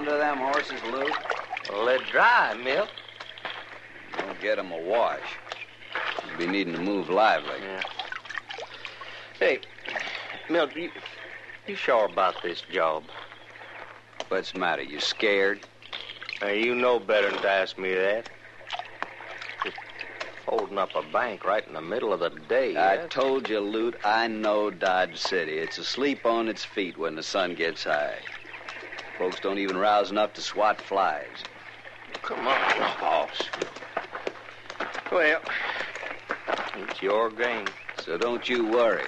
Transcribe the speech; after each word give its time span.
Figured 0.00 0.20
a 0.20 0.24
pound 0.24 0.36
of 0.36 0.38
them 0.38 0.38
horses, 0.38 0.82
Luke? 0.92 1.84
Let 1.84 2.00
dry, 2.10 2.54
Milt. 2.54 2.88
Don't 4.18 4.40
get 4.40 4.58
'em 4.58 4.72
a 4.72 4.78
wash. 4.78 5.20
You'll 6.28 6.38
be 6.38 6.46
needing 6.46 6.74
to 6.74 6.80
move 6.80 7.08
lively. 7.10 7.60
Yeah. 7.62 7.82
Hey, 9.38 9.60
Milt, 10.48 10.74
you, 10.76 10.90
you 11.66 11.76
sure 11.76 12.06
about 12.06 12.42
this 12.42 12.62
job? 12.62 13.04
What's 14.28 14.52
the 14.52 14.58
matter? 14.58 14.82
You 14.82 15.00
scared? 15.00 15.60
Now, 16.40 16.48
you 16.48 16.74
know 16.74 16.98
better 16.98 17.30
than 17.30 17.42
to 17.42 17.50
ask 17.50 17.78
me 17.78 17.94
that. 17.94 18.24
Just 19.64 19.76
holding 20.46 20.78
up 20.78 20.94
a 20.94 21.02
bank 21.02 21.44
right 21.44 21.66
in 21.66 21.74
the 21.74 21.80
middle 21.80 22.12
of 22.12 22.20
the 22.20 22.30
day. 22.30 22.76
I 22.76 23.06
told 23.08 23.48
you, 23.48 23.60
Lute, 23.60 23.96
I 24.04 24.26
know 24.26 24.70
Dodge 24.70 25.16
City. 25.18 25.58
It's 25.58 25.78
asleep 25.78 26.26
on 26.26 26.48
its 26.48 26.64
feet 26.64 26.98
when 26.98 27.14
the 27.14 27.22
sun 27.22 27.54
gets 27.54 27.84
high. 27.84 28.18
Folks 29.18 29.40
don't 29.40 29.58
even 29.58 29.76
rouse 29.76 30.10
enough 30.10 30.34
to 30.34 30.40
swat 30.40 30.80
flies. 30.80 31.26
Come 32.22 32.46
on, 32.46 32.78
boss. 33.00 33.30
Well, 35.10 35.40
it's 36.76 37.00
your 37.00 37.30
game. 37.30 37.66
So 38.04 38.18
don't 38.18 38.48
you 38.48 38.66
worry. 38.66 39.06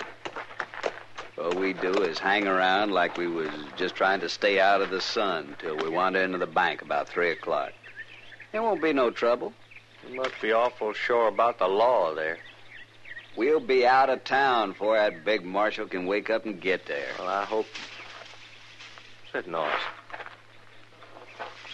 All 1.36 1.52
we 1.54 1.72
do 1.72 1.92
is 2.02 2.18
hang 2.18 2.48
around 2.48 2.90
like 2.90 3.16
we 3.16 3.28
was 3.28 3.50
just 3.76 3.94
trying 3.94 4.20
to 4.20 4.28
stay 4.28 4.58
out 4.58 4.80
of 4.80 4.90
the 4.90 5.00
sun 5.00 5.56
till 5.58 5.76
we 5.76 5.88
wander 5.88 6.20
into 6.20 6.38
the 6.38 6.46
bank 6.46 6.82
about 6.82 7.08
three 7.08 7.30
o'clock. 7.30 7.72
There 8.50 8.62
won't 8.62 8.82
be 8.82 8.92
no 8.92 9.10
trouble. 9.10 9.52
You 10.08 10.16
must 10.16 10.40
be 10.40 10.52
awful 10.52 10.92
sure 10.92 11.28
about 11.28 11.58
the 11.58 11.68
law 11.68 12.14
there. 12.14 12.38
We'll 13.36 13.60
be 13.60 13.86
out 13.86 14.10
of 14.10 14.24
town 14.24 14.70
before 14.70 14.96
that 14.96 15.24
big 15.24 15.44
marshal 15.44 15.86
can 15.86 16.06
wake 16.06 16.30
up 16.30 16.44
and 16.44 16.60
get 16.60 16.86
there. 16.86 17.08
Well, 17.18 17.28
I 17.28 17.44
hope. 17.44 17.66
What's 19.32 19.46
that 19.46 19.50
noise? 19.50 19.70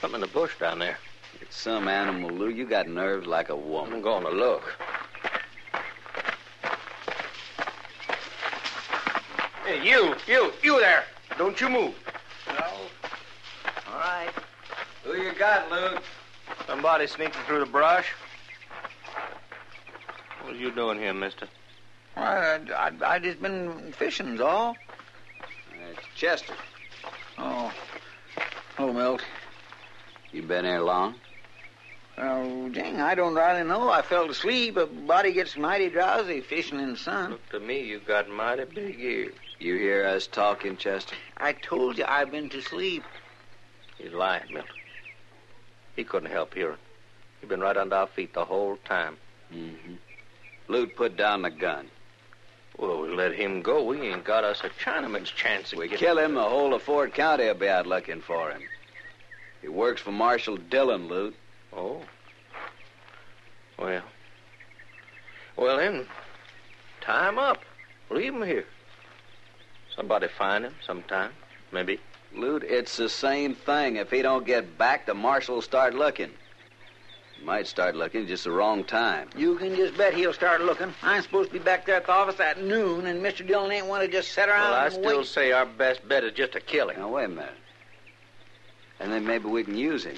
Something 0.04 0.20
in 0.20 0.28
the 0.28 0.34
bush 0.34 0.52
down 0.60 0.80
there. 0.80 0.98
It's 1.40 1.56
some 1.56 1.88
animal, 1.88 2.28
Lou. 2.28 2.50
You 2.50 2.66
got 2.66 2.86
nerves 2.86 3.26
like 3.26 3.48
a 3.48 3.56
woman. 3.56 3.94
I'm 3.94 4.02
going 4.02 4.22
to 4.24 4.30
look. 4.30 4.76
Hey, 9.64 9.82
you, 9.82 10.14
you, 10.26 10.52
you 10.62 10.78
there. 10.78 11.04
Don't 11.38 11.58
you 11.58 11.70
move. 11.70 11.94
No. 12.48 12.66
All 13.88 13.98
right. 13.98 14.28
Who 15.04 15.22
you 15.22 15.32
got, 15.32 15.70
Luke? 15.70 16.02
Somebody 16.66 17.06
sneaking 17.06 17.40
through 17.46 17.60
the 17.60 17.70
brush. 17.70 18.08
What 20.42 20.52
are 20.52 20.58
you 20.58 20.70
doing 20.70 20.98
here, 20.98 21.14
mister? 21.14 21.48
I, 22.14 22.60
I, 22.76 22.92
I 23.06 23.18
just 23.18 23.40
been 23.40 23.90
fishing's 23.92 24.42
all. 24.42 24.76
It's 25.90 26.06
Chester. 26.14 26.52
Oh. 27.38 27.72
Oh, 28.78 28.92
Milt. 28.92 29.22
You 30.34 30.42
been 30.42 30.64
here 30.64 30.80
long? 30.80 31.14
Oh, 32.18 32.68
dang, 32.70 33.00
I 33.00 33.14
don't 33.14 33.34
really 33.36 33.62
know. 33.62 33.88
I 33.88 34.02
fell 34.02 34.28
asleep. 34.28 34.76
A 34.76 34.86
body 34.86 35.32
gets 35.32 35.56
mighty 35.56 35.88
drowsy 35.90 36.40
fishing 36.40 36.80
in 36.80 36.92
the 36.92 36.96
sun. 36.96 37.30
Look 37.30 37.48
to 37.50 37.60
me, 37.60 37.82
you 37.84 38.00
got 38.00 38.28
mighty 38.28 38.64
big 38.64 38.98
ears. 38.98 39.34
You 39.60 39.76
hear 39.76 40.04
us 40.06 40.26
talking, 40.26 40.76
Chester? 40.76 41.14
I 41.36 41.52
told 41.52 41.98
you 41.98 42.04
I've 42.06 42.32
been 42.32 42.48
to 42.50 42.60
sleep. 42.62 43.04
He's 43.96 44.12
lying, 44.12 44.52
Milt. 44.52 44.66
He 45.94 46.02
couldn't 46.02 46.30
help 46.32 46.52
hearing. 46.54 46.78
He's 47.40 47.48
been 47.48 47.60
right 47.60 47.76
under 47.76 47.94
our 47.94 48.08
feet 48.08 48.34
the 48.34 48.44
whole 48.44 48.76
time. 48.84 49.16
Mm-hmm. 49.52 49.94
Lute, 50.66 50.96
put 50.96 51.16
down 51.16 51.42
the 51.42 51.50
gun. 51.50 51.86
Well, 52.76 53.02
we 53.02 53.08
let 53.14 53.34
him 53.34 53.62
go. 53.62 53.84
We 53.84 54.00
ain't 54.00 54.24
got 54.24 54.42
us 54.42 54.62
a 54.64 54.68
Chinaman's 54.70 55.30
chance 55.30 55.72
of 55.72 55.78
We 55.78 55.86
getting- 55.86 55.98
kill 56.04 56.18
him, 56.18 56.34
the 56.34 56.42
whole 56.42 56.74
of 56.74 56.82
Ford 56.82 57.14
County 57.14 57.44
will 57.46 57.54
be 57.54 57.68
out 57.68 57.86
looking 57.86 58.20
for 58.20 58.50
him. 58.50 58.62
He 59.64 59.70
works 59.70 60.02
for 60.02 60.12
Marshal 60.12 60.58
Dillon, 60.58 61.08
Lute. 61.08 61.34
Oh. 61.72 62.02
Well. 63.78 64.02
Well, 65.56 65.78
then, 65.78 66.06
tie 67.00 67.30
him 67.30 67.38
up. 67.38 67.62
Leave 68.10 68.34
him 68.34 68.42
here. 68.42 68.66
Somebody 69.96 70.28
find 70.28 70.66
him 70.66 70.74
sometime, 70.86 71.30
maybe. 71.72 71.98
Lute, 72.34 72.62
it's 72.64 72.98
the 72.98 73.08
same 73.08 73.54
thing. 73.54 73.96
If 73.96 74.10
he 74.10 74.20
don't 74.20 74.44
get 74.44 74.76
back, 74.76 75.06
the 75.06 75.14
marshal 75.14 75.54
will 75.54 75.62
start 75.62 75.94
looking. 75.94 76.30
He 77.38 77.44
might 77.46 77.66
start 77.66 77.96
looking 77.96 78.26
just 78.26 78.44
the 78.44 78.50
wrong 78.50 78.84
time. 78.84 79.30
You 79.34 79.56
can 79.56 79.74
just 79.76 79.96
bet 79.96 80.12
he'll 80.12 80.34
start 80.34 80.60
looking. 80.60 80.92
I'm 81.02 81.22
supposed 81.22 81.52
to 81.52 81.58
be 81.58 81.64
back 81.64 81.86
there 81.86 81.96
at 81.96 82.04
the 82.04 82.12
office 82.12 82.38
at 82.38 82.62
noon, 82.62 83.06
and 83.06 83.22
Mr. 83.22 83.46
Dillon 83.46 83.72
ain't 83.72 83.86
want 83.86 84.04
to 84.04 84.08
just 84.12 84.32
sit 84.32 84.46
around 84.46 84.72
Well, 84.72 84.74
I 84.74 84.84
and 84.86 84.92
still 84.94 85.18
wait. 85.20 85.26
say 85.26 85.52
our 85.52 85.64
best 85.64 86.06
bet 86.06 86.22
is 86.22 86.34
just 86.34 86.52
to 86.52 86.60
kill 86.60 86.90
him. 86.90 87.00
Now, 87.00 87.08
wait 87.08 87.24
a 87.24 87.28
minute. 87.28 87.54
And 89.00 89.12
then 89.12 89.26
maybe 89.26 89.48
we 89.48 89.64
can 89.64 89.76
use 89.76 90.04
him. 90.04 90.16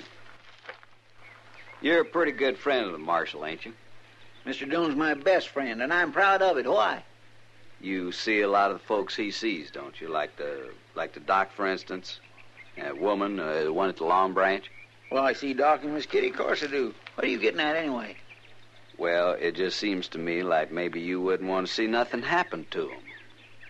You're 1.81 2.01
a 2.01 2.05
pretty 2.05 2.33
good 2.33 2.59
friend 2.59 2.87
of 2.87 2.93
the 2.93 2.99
marshal, 2.99 3.45
ain't 3.45 3.65
you? 3.65 3.73
Mr. 4.47 4.69
Dillon's 4.69 4.97
my 4.97 5.15
best 5.15 5.49
friend, 5.49 5.83
and 5.83 5.93
I'm 5.93 6.13
proud 6.13 6.41
of 6.41 6.57
it. 6.57 6.67
Why? 6.67 7.03
You 7.81 8.13
see 8.13 8.41
a 8.41 8.49
lot 8.49 8.71
of 8.71 8.79
the 8.79 8.85
folks 8.85 9.15
he 9.15 9.31
sees, 9.31 9.71
don't 9.71 10.01
you? 10.01 10.09
Like 10.09 10.37
the 10.37 10.71
like 10.95 11.13
the 11.13 11.21
doc, 11.21 11.53
for 11.53 11.67
instance. 11.67 12.21
That 12.77 12.99
woman, 12.99 13.41
uh, 13.41 13.65
the 13.65 13.73
one 13.73 13.89
at 13.89 13.97
the 13.97 14.05
Long 14.05 14.33
Branch. 14.33 14.71
Well, 15.11 15.25
I 15.25 15.33
see 15.33 15.55
Doc 15.55 15.83
and 15.85 15.95
Miss 15.95 16.07
Kitty. 16.07 16.31
Of 16.31 16.37
course 16.37 16.63
I 16.63 16.67
do. 16.67 16.95
What 17.15 17.25
are 17.25 17.31
you 17.31 17.39
getting 17.39 17.61
at 17.61 17.77
anyway? 17.77 18.17
Well, 18.99 19.33
it 19.33 19.55
just 19.55 19.79
seems 19.79 20.09
to 20.09 20.19
me 20.19 20.43
like 20.43 20.73
maybe 20.73 21.01
you 21.01 21.21
wouldn't 21.21 21.49
want 21.49 21.67
to 21.67 21.73
see 21.73 21.87
nothing 21.87 22.23
happen 22.23 22.67
to 22.71 22.89
him. 22.89 23.01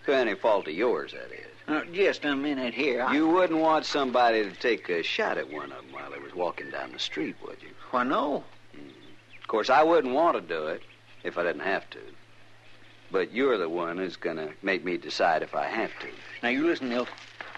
To 0.07 0.15
any 0.15 0.35
fault 0.35 0.69
of 0.69 0.75
yours, 0.75 1.13
that 1.13 1.33
is. 1.33 1.46
Now, 1.69 1.83
just 1.93 2.25
a 2.25 2.37
minute 2.37 2.75
here. 2.75 3.03
I... 3.03 3.15
You 3.15 3.29
wouldn't 3.29 3.61
want 3.61 3.87
somebody 3.87 4.45
to 4.45 4.51
take 4.53 4.89
a 4.89 5.03
shot 5.03 5.37
at 5.37 5.51
one 5.53 5.73
of 5.73 5.83
them 5.83 5.93
while 5.93 6.11
they 6.11 6.19
was 6.19 6.35
walking 6.35 6.71
down 6.71 6.93
the 6.93 6.99
street, 6.99 7.37
would 7.45 7.61
you? 7.61 7.71
Why, 7.91 8.05
no. 8.05 8.45
Mm. 8.77 8.89
Of 9.41 9.49
course, 9.49 9.69
I 9.69 9.83
wouldn't 9.83 10.15
want 10.15 10.37
to 10.37 10.41
do 10.41 10.67
it 10.69 10.83
if 11.25 11.39
I 11.39 11.43
didn't 11.43 11.63
have 11.63 11.89
to. 11.91 11.99
But 13.11 13.33
you're 13.33 13.59
the 13.59 13.69
one 13.69 13.99
who's 13.99 14.17
going 14.17 14.37
to 14.37 14.51
make 14.63 14.85
me 14.85 14.97
decide 14.97 15.43
if 15.43 15.55
I 15.55 15.67
have 15.67 15.91
to. 16.01 16.09
Now, 16.43 16.51
you 16.51 16.67
listen, 16.67 16.89
Milt. 16.89 17.09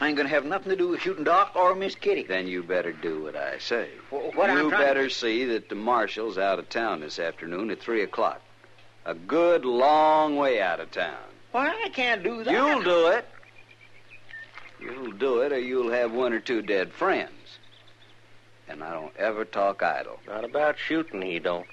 I 0.01 0.07
ain't 0.07 0.17
going 0.17 0.29
to 0.29 0.35
have 0.35 0.45
nothing 0.45 0.71
to 0.71 0.77
do 0.77 0.89
with 0.89 1.01
shooting 1.01 1.25
Doc 1.25 1.53
or 1.57 1.75
Miss 1.75 1.95
Kitty. 1.95 2.23
Then 2.23 2.47
you 2.47 2.63
better 2.63 2.93
do 2.93 3.25
what 3.25 3.35
I 3.35 3.59
say. 3.59 3.89
Wh- 4.11 4.35
what 4.37 4.49
I'm 4.49 4.57
you 4.59 4.69
trying- 4.71 4.83
better 4.85 5.11
see 5.11 5.45
that 5.47 5.69
the 5.69 5.75
marshal's 5.75 6.39
out 6.39 6.59
of 6.59 6.69
town 6.69 7.01
this 7.01 7.19
afternoon 7.19 7.71
at 7.71 7.81
3 7.81 8.03
o'clock. 8.03 8.41
A 9.05 9.15
good 9.15 9.65
long 9.65 10.37
way 10.37 10.61
out 10.61 10.81
of 10.81 10.91
town. 10.93 11.17
Why, 11.51 11.69
I 11.85 11.89
can't 11.89 12.23
do 12.23 12.45
that. 12.45 12.53
You'll 12.53 12.83
do 12.83 13.09
it. 13.09 13.27
You'll 14.81 15.13
do 15.13 15.41
it, 15.41 15.53
or 15.53 15.59
you'll 15.59 15.91
have 15.91 16.13
one 16.13 16.33
or 16.33 16.41
two 16.41 16.63
dead 16.63 16.93
friends. 16.93 17.59
And 18.69 18.83
I 18.83 18.93
don't 18.93 19.17
ever 19.17 19.45
talk 19.45 19.83
idle. 19.83 20.21
Not 20.27 20.45
about 20.45 20.79
shooting, 20.79 21.23
he 21.23 21.39
don't. 21.39 21.67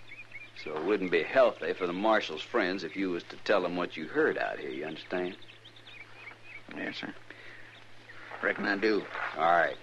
So 0.63 0.75
it 0.75 0.85
wouldn't 0.85 1.11
be 1.11 1.23
healthy 1.23 1.73
for 1.73 1.85
the 1.85 1.93
marshal's 1.93 2.41
friends 2.41 2.83
if 2.83 2.95
you 2.95 3.11
was 3.11 3.23
to 3.23 3.35
tell 3.37 3.61
them 3.61 3.75
what 3.75 3.97
you 3.97 4.07
heard 4.07 4.37
out 4.37 4.59
here, 4.59 4.69
you 4.69 4.85
understand? 4.85 5.35
Yes, 6.75 6.97
sir. 6.97 7.13
Reckon 8.41 8.65
I 8.65 8.77
do. 8.77 9.03
All 9.37 9.43
right. 9.43 9.77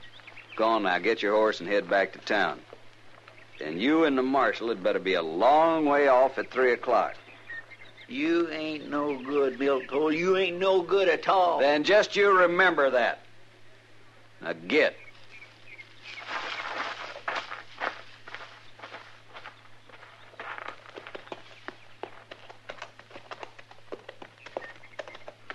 Go 0.57 0.65
on 0.65 0.83
now, 0.83 0.99
get 0.99 1.23
your 1.23 1.35
horse 1.35 1.61
and 1.61 1.69
head 1.69 1.89
back 1.89 2.13
to 2.13 2.19
town. 2.21 2.61
And 3.63 3.81
you 3.81 4.05
and 4.05 4.17
the 4.17 4.23
marshal 4.23 4.69
had 4.69 4.83
better 4.83 4.99
be 4.99 5.15
a 5.15 5.23
long 5.23 5.85
way 5.85 6.09
off 6.09 6.39
at 6.39 6.51
3 6.51 6.73
o'clock. 6.73 7.15
You 8.13 8.51
ain't 8.51 8.91
no 8.91 9.17
good, 9.17 9.59
Milt 9.59 9.87
Cole. 9.87 10.13
You 10.13 10.37
ain't 10.37 10.59
no 10.59 10.83
good 10.83 11.09
at 11.09 11.27
all. 11.31 11.61
Then 11.61 11.83
just 11.83 12.15
you 12.15 12.31
remember 12.31 12.91
that. 12.91 13.21
Now 14.43 14.53
get. 14.53 14.95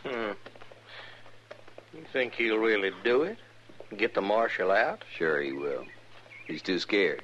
Hmm. 0.03 0.31
You 1.93 2.05
think 2.11 2.33
he'll 2.33 2.57
really 2.57 2.91
do 3.03 3.21
it? 3.21 3.37
Get 3.95 4.15
the 4.15 4.21
marshal 4.21 4.71
out? 4.71 5.03
Sure 5.15 5.39
he 5.43 5.51
will. 5.51 5.85
He's 6.47 6.63
too 6.63 6.79
scared. 6.79 7.21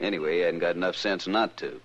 Anyway, 0.00 0.36
he 0.36 0.40
hadn't 0.40 0.60
got 0.60 0.76
enough 0.76 0.96
sense 0.96 1.26
not 1.26 1.58
to. 1.58 1.78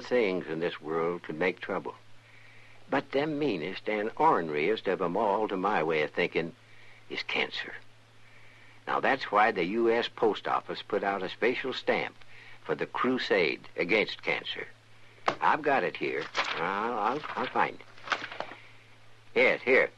Of 0.00 0.06
things 0.06 0.46
in 0.46 0.60
this 0.60 0.80
world 0.80 1.22
could 1.22 1.38
make 1.38 1.60
trouble. 1.60 1.94
But 2.88 3.12
the 3.12 3.26
meanest 3.26 3.86
and 3.88 4.10
orneriest 4.16 4.88
of 4.88 5.02
'em 5.02 5.14
all, 5.14 5.46
to 5.48 5.56
my 5.58 5.82
way 5.82 6.02
of 6.02 6.10
thinking, 6.10 6.54
is 7.10 7.22
cancer. 7.22 7.74
Now, 8.86 9.00
that's 9.00 9.30
why 9.30 9.50
the 9.50 9.64
U.S. 9.64 10.08
Post 10.08 10.48
Office 10.48 10.80
put 10.82 11.04
out 11.04 11.22
a 11.22 11.28
special 11.28 11.74
stamp 11.74 12.16
for 12.62 12.74
the 12.74 12.86
crusade 12.86 13.68
against 13.76 14.22
cancer. 14.22 14.66
I've 15.40 15.60
got 15.62 15.84
it 15.84 15.96
here. 15.98 16.24
I'll, 16.56 16.98
I'll, 16.98 17.20
I'll 17.36 17.46
find 17.46 17.76
it. 17.78 18.16
Yes, 19.34 19.60
here. 19.62 19.90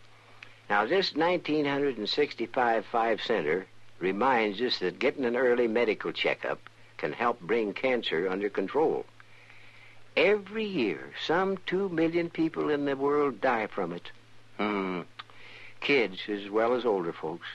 Now, 0.69 0.85
this 0.85 1.15
1965 1.15 2.87
five 2.87 3.23
center 3.23 3.67
reminds 4.01 4.61
us 4.61 4.81
that 4.81 4.99
getting 4.99 5.25
an 5.25 5.37
early 5.37 5.69
medical 5.69 6.13
checkup 6.13 6.59
can 6.99 7.13
help 7.13 7.41
bring 7.41 7.73
cancer 7.73 8.29
under 8.29 8.51
control. 8.51 9.07
Every 10.17 10.65
year, 10.65 11.13
some 11.27 11.59
two 11.67 11.89
million 11.89 12.29
people 12.29 12.69
in 12.69 12.85
the 12.85 12.97
world 12.97 13.41
die 13.41 13.67
from 13.67 13.93
it. 13.93 14.11
Hmm. 14.59 15.03
Kids 15.81 16.19
as 16.29 16.51
well 16.51 16.75
as 16.75 16.85
older 16.85 17.13
folks. 17.13 17.47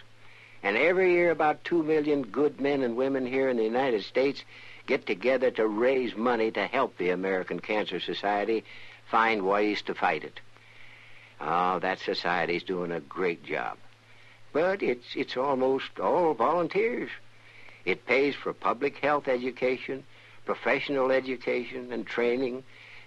And 0.64 0.76
every 0.76 1.14
year, 1.14 1.30
about 1.30 1.64
two 1.64 1.84
million 1.84 2.24
good 2.24 2.60
men 2.60 2.82
and 2.82 2.98
women 2.98 3.26
here 3.26 3.48
in 3.48 3.58
the 3.58 3.64
United 3.64 4.04
States 4.04 4.44
get 4.88 5.06
together 5.06 5.52
to 5.52 5.68
raise 5.68 6.16
money 6.16 6.50
to 6.52 6.66
help 6.66 6.98
the 6.98 7.12
American 7.12 7.60
Cancer 7.60 8.00
Society 8.00 8.64
find 9.10 9.44
ways 9.44 9.82
to 9.84 9.94
fight 9.94 10.24
it. 10.24 10.40
Oh, 11.40 11.80
that 11.80 12.00
society's 12.00 12.64
doing 12.64 12.92
a 12.92 13.00
great 13.00 13.44
job. 13.44 13.78
But 14.52 14.82
it's, 14.82 15.06
it's 15.16 15.38
almost 15.38 16.00
all 16.00 16.34
volunteers. 16.34 17.12
It 17.86 18.08
pays 18.08 18.34
for 18.36 18.52
public 18.54 18.98
health 18.98 19.28
education, 19.28 20.04
professional 20.48 21.12
education 21.12 21.92
and 21.92 22.08
training, 22.08 22.64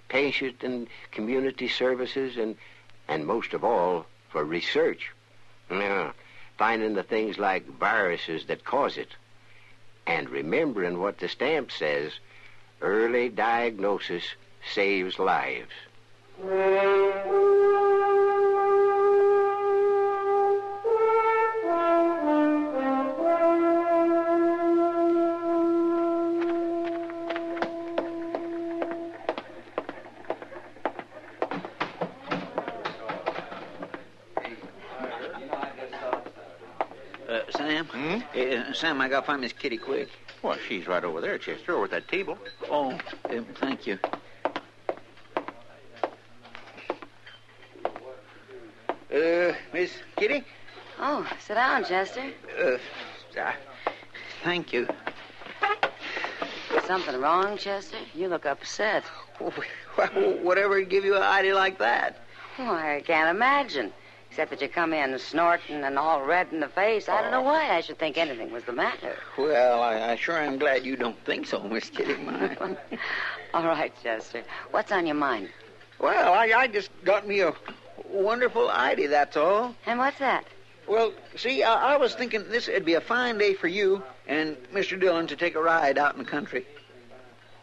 patient 0.08 0.62
and 0.62 0.86
community 1.10 1.68
services, 1.68 2.36
and, 2.36 2.54
and 3.08 3.26
most 3.26 3.54
of 3.54 3.64
all, 3.64 4.04
for 4.28 4.44
research. 4.44 5.10
Yeah, 5.70 6.12
finding 6.58 6.92
the 6.92 7.02
things 7.02 7.38
like 7.38 7.66
viruses 7.66 8.44
that 8.48 8.62
cause 8.62 8.98
it. 8.98 9.08
And 10.06 10.28
remembering 10.28 10.98
what 10.98 11.18
the 11.18 11.28
stamp 11.28 11.72
says 11.72 12.12
early 12.82 13.30
diagnosis 13.30 14.24
saves 14.74 15.18
lives. 15.18 15.72
Sam, 38.80 38.98
I 38.98 39.10
got 39.10 39.20
to 39.20 39.26
find 39.26 39.42
Miss 39.42 39.52
Kitty 39.52 39.76
quick. 39.76 40.08
Well, 40.42 40.56
she's 40.66 40.86
right 40.86 41.04
over 41.04 41.20
there, 41.20 41.36
Chester, 41.36 41.74
over 41.74 41.84
at 41.84 41.90
that 41.90 42.08
table. 42.08 42.38
Oh, 42.70 42.92
uh, 43.28 43.42
thank 43.56 43.86
you. 43.86 43.98
Uh, 49.14 49.52
Miss 49.74 49.92
Kitty? 50.16 50.44
Oh, 50.98 51.28
sit 51.46 51.54
down, 51.54 51.84
Chester. 51.84 52.32
Uh, 52.58 52.78
uh, 53.38 53.52
thank 54.44 54.72
you. 54.72 54.88
Something 56.86 57.20
wrong, 57.20 57.58
Chester? 57.58 57.98
You 58.14 58.28
look 58.28 58.46
upset. 58.46 59.04
Whatever 60.42 60.80
give 60.80 61.04
you 61.04 61.16
an 61.16 61.22
idea 61.22 61.54
like 61.54 61.78
that? 61.80 62.24
Why, 62.56 62.96
I 62.96 63.00
can't 63.02 63.28
imagine. 63.28 63.92
Except 64.30 64.50
that 64.50 64.62
you 64.62 64.68
come 64.68 64.92
in 64.92 65.18
snorting 65.18 65.82
and 65.82 65.98
all 65.98 66.22
red 66.22 66.48
in 66.52 66.60
the 66.60 66.68
face. 66.68 67.08
I 67.08 67.20
don't 67.20 67.32
know 67.32 67.42
why 67.42 67.70
I 67.76 67.80
should 67.80 67.98
think 67.98 68.16
anything 68.16 68.52
was 68.52 68.62
the 68.64 68.72
matter. 68.72 69.16
Well, 69.38 69.82
I, 69.82 70.12
I 70.12 70.16
sure 70.16 70.38
am 70.38 70.58
glad 70.58 70.84
you 70.84 70.96
don't 70.96 71.18
think 71.24 71.46
so, 71.46 71.60
Miss 71.62 71.90
Kitty. 71.90 72.14
All 73.54 73.64
right, 73.64 73.92
Chester. 74.02 74.44
What's 74.70 74.92
on 74.92 75.06
your 75.06 75.16
mind? 75.16 75.48
well, 75.98 76.32
I, 76.32 76.52
I 76.56 76.66
just 76.68 76.90
got 77.04 77.26
me 77.26 77.40
a 77.40 77.52
wonderful 78.08 78.70
idea, 78.70 79.08
that's 79.08 79.36
all. 79.36 79.74
And 79.86 79.98
what's 79.98 80.18
that? 80.18 80.44
Well, 80.86 81.12
see, 81.36 81.62
I, 81.62 81.94
I 81.94 81.96
was 81.96 82.14
thinking 82.14 82.48
this 82.48 82.68
would 82.68 82.84
be 82.84 82.94
a 82.94 83.00
fine 83.00 83.38
day 83.38 83.54
for 83.54 83.68
you 83.68 84.02
and 84.26 84.56
Mr. 84.72 84.98
Dillon 84.98 85.26
to 85.28 85.36
take 85.36 85.54
a 85.56 85.60
ride 85.60 85.98
out 85.98 86.14
in 86.14 86.22
the 86.22 86.30
country. 86.30 86.66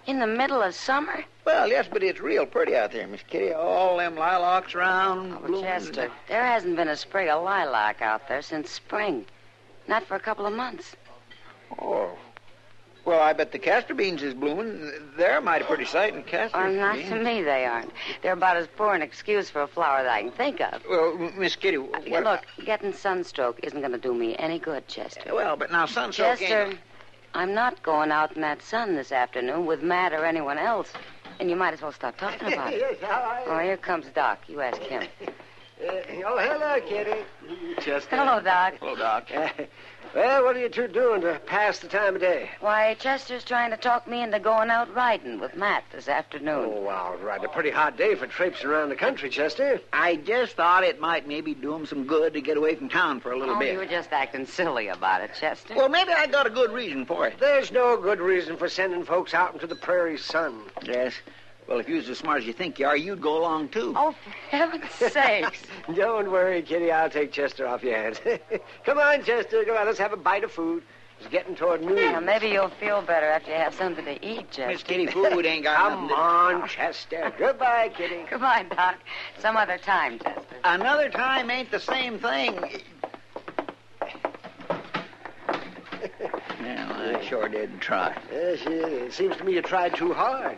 In 0.07 0.19
the 0.19 0.27
middle 0.27 0.61
of 0.61 0.73
summer? 0.73 1.25
Well, 1.45 1.67
yes, 1.67 1.87
but 1.91 2.01
it's 2.01 2.21
real 2.21 2.45
pretty 2.45 2.75
out 2.75 2.93
there, 2.93 3.05
Miss 3.07 3.21
Kitty. 3.23 3.51
All 3.53 3.97
them 3.97 4.15
lilacs 4.15 4.73
around. 4.73 5.37
Oh. 5.45 5.61
Chester, 5.61 6.09
there 6.29 6.45
hasn't 6.45 6.77
been 6.77 6.87
a 6.87 6.95
sprig 6.95 7.27
of 7.27 7.43
lilac 7.43 8.01
out 8.01 8.27
there 8.29 8.41
since 8.41 8.71
spring. 8.71 9.25
Not 9.87 10.03
for 10.03 10.15
a 10.15 10.19
couple 10.19 10.45
of 10.45 10.53
months. 10.53 10.95
Oh. 11.79 12.17
Well, 13.03 13.21
I 13.21 13.31
bet 13.31 13.53
the 13.53 13.59
castor 13.59 13.93
beans 13.93 14.21
is 14.21 14.33
blooming. 14.33 14.91
They're 15.15 15.37
a 15.37 15.41
mighty 15.41 15.63
pretty 15.63 15.85
sight 15.85 16.13
in 16.13 16.23
castor 16.23 16.57
Or 16.57 16.69
not 16.69 16.95
beans. 16.95 17.09
to 17.09 17.15
me, 17.23 17.41
they 17.41 17.65
aren't. 17.65 17.91
They're 18.21 18.33
about 18.33 18.57
as 18.57 18.67
poor 18.75 18.93
an 18.93 19.01
excuse 19.01 19.49
for 19.49 19.61
a 19.61 19.67
flower 19.67 20.03
that 20.03 20.11
I 20.11 20.23
can 20.23 20.31
think 20.31 20.59
of. 20.59 20.83
Well, 20.89 21.17
Miss 21.37 21.55
Kitty, 21.55 21.77
uh, 21.77 21.81
what... 22.07 22.23
Look, 22.25 22.45
getting 22.65 22.91
sunstroke 22.91 23.61
isn't 23.63 23.79
going 23.79 23.93
to 23.93 23.97
do 23.97 24.13
me 24.13 24.35
any 24.37 24.59
good, 24.59 24.87
Chester. 24.89 25.33
Well, 25.33 25.55
but 25.55 25.71
now 25.71 25.85
sunstroke 25.85 26.39
Chester, 26.39 26.63
ain't... 26.65 26.79
I'm 27.34 27.53
not 27.53 27.81
going 27.84 28.12
out 28.12 28.36
in 28.36 28.41
that 28.41 28.62
sun 28.62 28.96
this 28.96 29.12
afternoon 29.12 29.65
with 29.65 29.84
Matt 29.84 30.13
or 30.13 30.25
anyone 30.25 30.57
else. 30.57 30.91
And 31.39 31.50
you 31.50 31.55
might 31.55 31.74
as 31.74 31.81
well 31.81 31.91
stop 31.91 32.17
talking 32.17 32.51
about 32.51 32.74
it. 32.74 32.79
yes, 32.79 32.96
how 33.01 33.22
are 33.22 33.41
you? 33.41 33.51
Oh, 33.51 33.60
here 33.60 33.77
comes 33.77 34.07
Doc. 34.07 34.39
You 34.48 34.62
ask 34.62 34.81
him. 34.81 35.03
Uh, 35.79 35.91
oh, 36.25 36.38
hello, 36.39 36.79
Kitty. 36.88 37.22
Chester. 37.79 38.15
Hello, 38.15 38.41
Doc. 38.41 38.74
Hello, 38.79 38.96
Doc. 38.96 39.27
Uh, 39.31 39.50
well, 40.17 40.43
what 40.43 40.55
are 40.55 40.59
you 40.59 40.67
two 40.67 40.88
doing 40.88 41.21
to 41.21 41.39
pass 41.45 41.77
the 41.77 41.88
time 41.88 42.15
of 42.15 42.21
day? 42.21 42.50
Why, 42.59 42.95
Chester's 42.95 43.43
trying 43.43 43.69
to 43.69 43.77
talk 43.77 44.07
me 44.07 44.24
into 44.24 44.39
going 44.39 44.71
out 44.71 44.91
riding 44.95 45.39
with 45.39 45.55
Matt 45.55 45.83
this 45.91 46.07
afternoon. 46.07 46.65
Oh, 46.74 46.88
all 46.88 47.17
right. 47.17 47.43
A 47.43 47.47
pretty 47.47 47.69
hot 47.69 47.97
day 47.97 48.15
for 48.15 48.25
traipsing 48.25 48.67
around 48.67 48.89
the 48.89 48.95
country, 48.95 49.29
Chester. 49.29 49.79
I 49.93 50.15
just 50.15 50.55
thought 50.55 50.83
it 50.83 51.00
might 51.00 51.27
maybe 51.27 51.53
do 51.53 51.74
him 51.75 51.86
some 51.86 52.05
good 52.07 52.33
to 52.33 52.41
get 52.41 52.57
away 52.57 52.74
from 52.74 52.89
town 52.89 53.19
for 53.19 53.31
a 53.31 53.38
little 53.38 53.55
Oh, 53.55 53.59
bit. 53.59 53.74
you 53.74 53.77
were 53.77 53.86
just 53.86 54.12
acting 54.12 54.47
silly 54.47 54.88
about 54.88 55.21
it, 55.21 55.31
Chester. 55.39 55.75
Well, 55.75 55.89
maybe 55.89 56.12
I 56.12 56.25
got 56.25 56.47
a 56.47 56.50
good 56.50 56.71
reason 56.71 57.05
for 57.05 57.27
it. 57.27 57.36
There's 57.39 57.71
no 57.71 57.95
good 57.95 58.19
reason 58.19 58.57
for 58.57 58.67
sending 58.69 59.05
folks 59.05 59.36
out 59.36 59.53
into 59.53 59.67
the 59.67 59.75
prairie 59.75 60.17
sun. 60.17 60.62
Yes. 60.83 61.13
Well, 61.67 61.79
if 61.79 61.89
you 61.89 61.95
was 61.95 62.09
as 62.09 62.17
smart 62.17 62.39
as 62.41 62.47
you 62.47 62.53
think 62.53 62.79
you 62.79 62.88
are, 62.88 62.95
you'd 62.95 63.21
go 63.21 63.38
along, 63.39 63.69
too. 63.69 63.93
Oh, 63.95 64.12
for 64.24 64.29
heaven's 64.50 64.89
sakes. 64.91 65.62
Don't 65.93 66.31
worry, 66.31 66.62
Kitty. 66.62 66.91
I'll 66.91 67.09
take 67.09 67.31
Chester 67.33 67.67
off 67.67 67.83
your 67.83 67.95
hands. 67.97 68.21
Come 68.86 68.97
on, 69.00 69.24
Chester. 69.24 69.65
Come 69.65 69.75
on. 69.75 69.86
Let's 69.86 70.00
have 70.00 70.13
a 70.13 70.17
bite 70.17 70.43
of 70.45 70.51
food. 70.51 70.83
It's 71.19 71.27
getting 71.29 71.55
toward 71.55 71.81
noon. 71.81 71.95
Now, 71.95 72.19
maybe 72.19 72.47
you'll 72.47 72.69
feel 72.69 73.01
better 73.01 73.25
after 73.25 73.50
you 73.51 73.57
have 73.57 73.74
something 73.74 74.05
to 74.05 74.24
eat, 74.25 74.51
Chester. 74.51 74.67
Miss 74.67 74.83
Kitty, 74.83 75.07
food 75.07 75.45
ain't 75.47 75.63
got 75.63 75.75
Come 75.77 75.93
nothing 76.03 76.09
to- 76.09 76.21
on, 76.21 76.67
Chester. 76.69 77.33
Goodbye, 77.38 77.89
Kitty. 77.97 78.24
Goodbye, 78.29 78.65
Doc. 78.69 78.95
Some 79.39 79.57
other 79.57 79.77
time, 79.79 80.19
Chester. 80.19 80.41
Another 80.63 81.09
time 81.09 81.50
ain't 81.50 81.71
the 81.71 81.79
same 81.79 82.19
thing. 82.19 82.53
well, 86.62 86.91
I 87.17 87.25
sure 87.27 87.50
did 87.50 87.81
try. 87.81 88.15
Yes, 88.31 88.59
it 88.65 89.12
seems 89.13 89.36
to 89.38 89.43
me 89.43 89.53
you 89.53 89.62
tried 89.63 89.95
too 89.95 90.13
hard. 90.13 90.57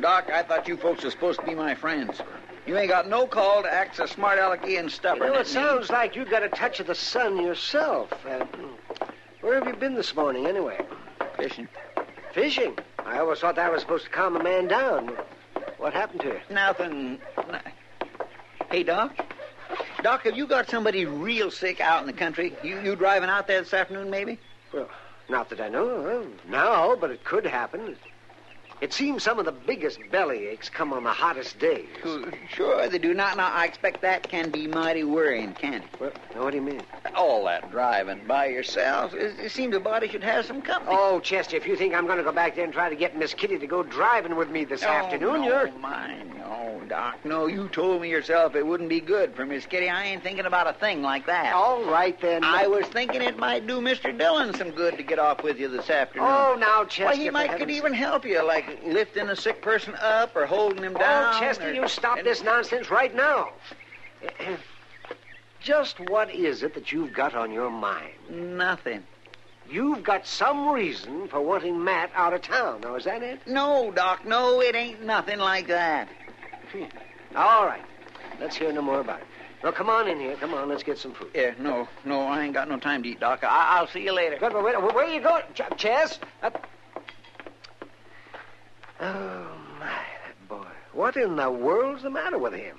Doc, 0.00 0.30
I 0.32 0.42
thought 0.42 0.68
you 0.68 0.76
folks 0.76 1.04
were 1.04 1.10
supposed 1.10 1.40
to 1.40 1.46
be 1.46 1.54
my 1.54 1.74
friends. 1.74 2.20
You 2.66 2.76
ain't 2.76 2.88
got 2.88 3.08
no 3.08 3.26
call 3.26 3.62
to 3.62 3.72
act 3.72 3.96
so 3.96 4.06
smart 4.06 4.38
alecky 4.38 4.76
and 4.78 4.84
You 4.84 4.88
stubborn. 4.88 5.28
know, 5.32 5.38
it 5.38 5.46
sounds 5.46 5.88
like 5.90 6.16
you 6.16 6.24
got 6.24 6.42
a 6.42 6.48
touch 6.48 6.80
of 6.80 6.86
the 6.88 6.94
sun 6.94 7.36
yourself. 7.36 8.10
Uh, 8.26 8.44
where 9.40 9.54
have 9.58 9.66
you 9.68 9.74
been 9.74 9.94
this 9.94 10.14
morning, 10.14 10.46
anyway? 10.46 10.84
Fishing. 11.36 11.68
Fishing. 12.32 12.76
I 13.04 13.18
always 13.20 13.38
thought 13.38 13.54
that 13.56 13.70
was 13.70 13.82
supposed 13.82 14.04
to 14.04 14.10
calm 14.10 14.36
a 14.36 14.42
man 14.42 14.66
down. 14.66 15.16
What 15.78 15.92
happened 15.92 16.20
to 16.22 16.28
you? 16.28 16.40
Nothing. 16.50 17.20
Hey, 18.70 18.82
Doc. 18.82 19.14
Doc, 20.02 20.22
have 20.24 20.36
you 20.36 20.46
got 20.46 20.68
somebody 20.68 21.04
real 21.06 21.50
sick 21.50 21.80
out 21.80 22.00
in 22.00 22.06
the 22.06 22.12
country? 22.12 22.54
You 22.62 22.80
you 22.80 22.96
driving 22.96 23.28
out 23.30 23.46
there 23.46 23.60
this 23.60 23.72
afternoon, 23.74 24.10
maybe? 24.10 24.38
Well, 24.72 24.88
not 25.28 25.48
that 25.50 25.60
I 25.60 25.68
know 25.68 25.86
of. 25.88 26.26
No, 26.48 26.96
but 27.00 27.10
it 27.10 27.24
could 27.24 27.46
happen. 27.46 27.96
It 28.80 28.92
seems 28.92 29.22
some 29.22 29.38
of 29.38 29.46
the 29.46 29.52
biggest 29.52 29.98
belly 30.10 30.48
aches 30.48 30.68
come 30.68 30.92
on 30.92 31.02
the 31.04 31.10
hottest 31.10 31.58
days. 31.58 31.86
Sure, 32.50 32.88
they 32.88 32.98
do 32.98 33.14
not. 33.14 33.36
Now, 33.38 33.50
I 33.50 33.64
expect 33.64 34.02
that 34.02 34.28
can 34.28 34.50
be 34.50 34.66
mighty 34.66 35.02
worrying, 35.02 35.54
can't 35.54 35.82
it? 35.82 35.90
Well, 35.98 36.12
now, 36.34 36.44
what 36.44 36.50
do 36.50 36.56
you 36.56 36.62
mean? 36.62 36.82
All 37.14 37.44
that 37.46 37.70
driving 37.70 38.20
by 38.26 38.46
yourself. 38.48 39.14
It, 39.14 39.40
it 39.40 39.50
seems 39.52 39.74
a 39.74 39.80
body 39.80 40.08
should 40.08 40.22
have 40.24 40.44
some 40.44 40.60
company. 40.60 40.94
Oh, 40.98 41.20
Chester, 41.20 41.56
if 41.56 41.66
you 41.66 41.74
think 41.76 41.94
I'm 41.94 42.04
going 42.06 42.18
to 42.18 42.24
go 42.24 42.32
back 42.32 42.54
there 42.54 42.64
and 42.64 42.72
try 42.72 42.90
to 42.90 42.96
get 42.96 43.16
Miss 43.16 43.32
Kitty 43.32 43.58
to 43.58 43.66
go 43.66 43.82
driving 43.82 44.36
with 44.36 44.50
me 44.50 44.64
this 44.64 44.82
Oh, 44.82 44.88
afternoon, 44.88 45.40
no, 45.40 45.46
you're. 45.46 45.72
mine. 45.78 46.35
No, 46.56 46.80
Doc. 46.88 47.24
No, 47.24 47.46
you 47.46 47.68
told 47.68 48.02
me 48.02 48.10
yourself 48.10 48.54
it 48.54 48.66
wouldn't 48.66 48.88
be 48.88 49.00
good 49.00 49.34
for 49.34 49.44
Miss 49.44 49.66
Kitty. 49.66 49.88
I 49.88 50.04
ain't 50.06 50.22
thinking 50.22 50.46
about 50.46 50.66
a 50.66 50.72
thing 50.72 51.02
like 51.02 51.26
that. 51.26 51.52
All 51.54 51.84
right, 51.84 52.18
then. 52.20 52.44
I 52.44 52.66
was 52.66 52.86
thinking 52.86 53.22
it 53.22 53.38
might 53.38 53.66
do 53.66 53.80
Mr. 53.80 54.16
Dillon 54.16 54.54
some 54.54 54.70
good 54.70 54.96
to 54.96 55.02
get 55.02 55.18
off 55.18 55.42
with 55.42 55.58
you 55.58 55.68
this 55.68 55.90
afternoon. 55.90 56.28
Oh, 56.28 56.56
now, 56.58 56.84
Chester. 56.84 57.04
Why, 57.04 57.16
he 57.16 57.30
might 57.30 57.58
could 57.58 57.70
even 57.70 57.92
help 57.92 58.24
you, 58.24 58.44
like 58.44 58.82
lifting 58.84 59.28
a 59.28 59.36
sick 59.36 59.60
person 59.60 59.94
up 60.00 60.34
or 60.34 60.46
holding 60.46 60.82
him 60.82 60.94
oh, 60.96 61.00
down. 61.00 61.34
Oh, 61.34 61.40
Chester, 61.40 61.68
or- 61.68 61.74
you 61.74 61.88
stop 61.88 62.22
this 62.22 62.42
nonsense 62.42 62.90
right 62.90 63.14
now. 63.14 63.50
Just 65.60 65.98
what 66.08 66.32
is 66.34 66.62
it 66.62 66.74
that 66.74 66.92
you've 66.92 67.12
got 67.12 67.34
on 67.34 67.52
your 67.52 67.70
mind? 67.70 68.12
Nothing. 68.30 69.02
You've 69.68 70.04
got 70.04 70.26
some 70.26 70.68
reason 70.68 71.26
for 71.26 71.40
wanting 71.40 71.82
Matt 71.82 72.12
out 72.14 72.32
of 72.32 72.42
town. 72.42 72.82
Now, 72.82 72.94
is 72.94 73.04
that 73.04 73.22
it? 73.22 73.40
No, 73.48 73.90
Doc, 73.90 74.24
no, 74.24 74.60
it 74.62 74.76
ain't 74.76 75.04
nothing 75.04 75.40
like 75.40 75.66
that. 75.66 76.08
All 77.36 77.66
right. 77.66 77.82
Let's 78.40 78.56
hear 78.56 78.72
no 78.72 78.82
more 78.82 79.00
about 79.00 79.20
it. 79.20 79.26
Well, 79.62 79.72
come 79.72 79.88
on 79.88 80.06
in 80.08 80.20
here. 80.20 80.36
Come 80.36 80.54
on, 80.54 80.68
let's 80.68 80.82
get 80.82 80.98
some 80.98 81.14
food. 81.14 81.30
Yeah, 81.34 81.54
no, 81.58 81.88
no, 82.04 82.20
I 82.22 82.44
ain't 82.44 82.54
got 82.54 82.68
no 82.68 82.78
time 82.78 83.02
to 83.02 83.08
eat, 83.08 83.20
Doc. 83.20 83.42
I- 83.42 83.78
I'll 83.78 83.88
see 83.88 84.02
you 84.04 84.12
later. 84.12 84.36
Good, 84.38 84.52
but 84.52 84.62
wait, 84.62 84.80
where 84.80 85.04
are 85.04 85.12
you 85.12 85.20
going? 85.20 85.42
Ch- 85.54 85.76
Chess? 85.76 86.18
Up. 86.42 86.66
Oh, 89.00 89.48
my, 89.80 89.86
that 89.86 90.48
boy. 90.48 90.66
What 90.92 91.16
in 91.16 91.36
the 91.36 91.50
world's 91.50 92.02
the 92.02 92.10
matter 92.10 92.38
with 92.38 92.52
him? 92.52 92.76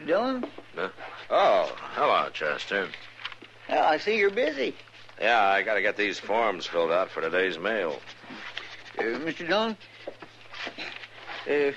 Mr. 0.00 0.06
Dillon? 0.06 0.46
Oh, 1.30 1.76
hello, 1.94 2.28
Chester. 2.32 2.88
Well, 3.68 3.84
I 3.84 3.98
see 3.98 4.18
you're 4.18 4.30
busy. 4.30 4.74
Yeah, 5.20 5.42
I 5.42 5.62
got 5.62 5.74
to 5.74 5.82
get 5.82 5.96
these 5.96 6.18
forms 6.18 6.66
filled 6.66 6.90
out 6.90 7.10
for 7.10 7.20
today's 7.20 7.58
mail. 7.58 8.00
Uh, 8.98 9.02
Mr. 9.02 9.46
Dillon? 9.46 9.76
Uh, 11.46 11.72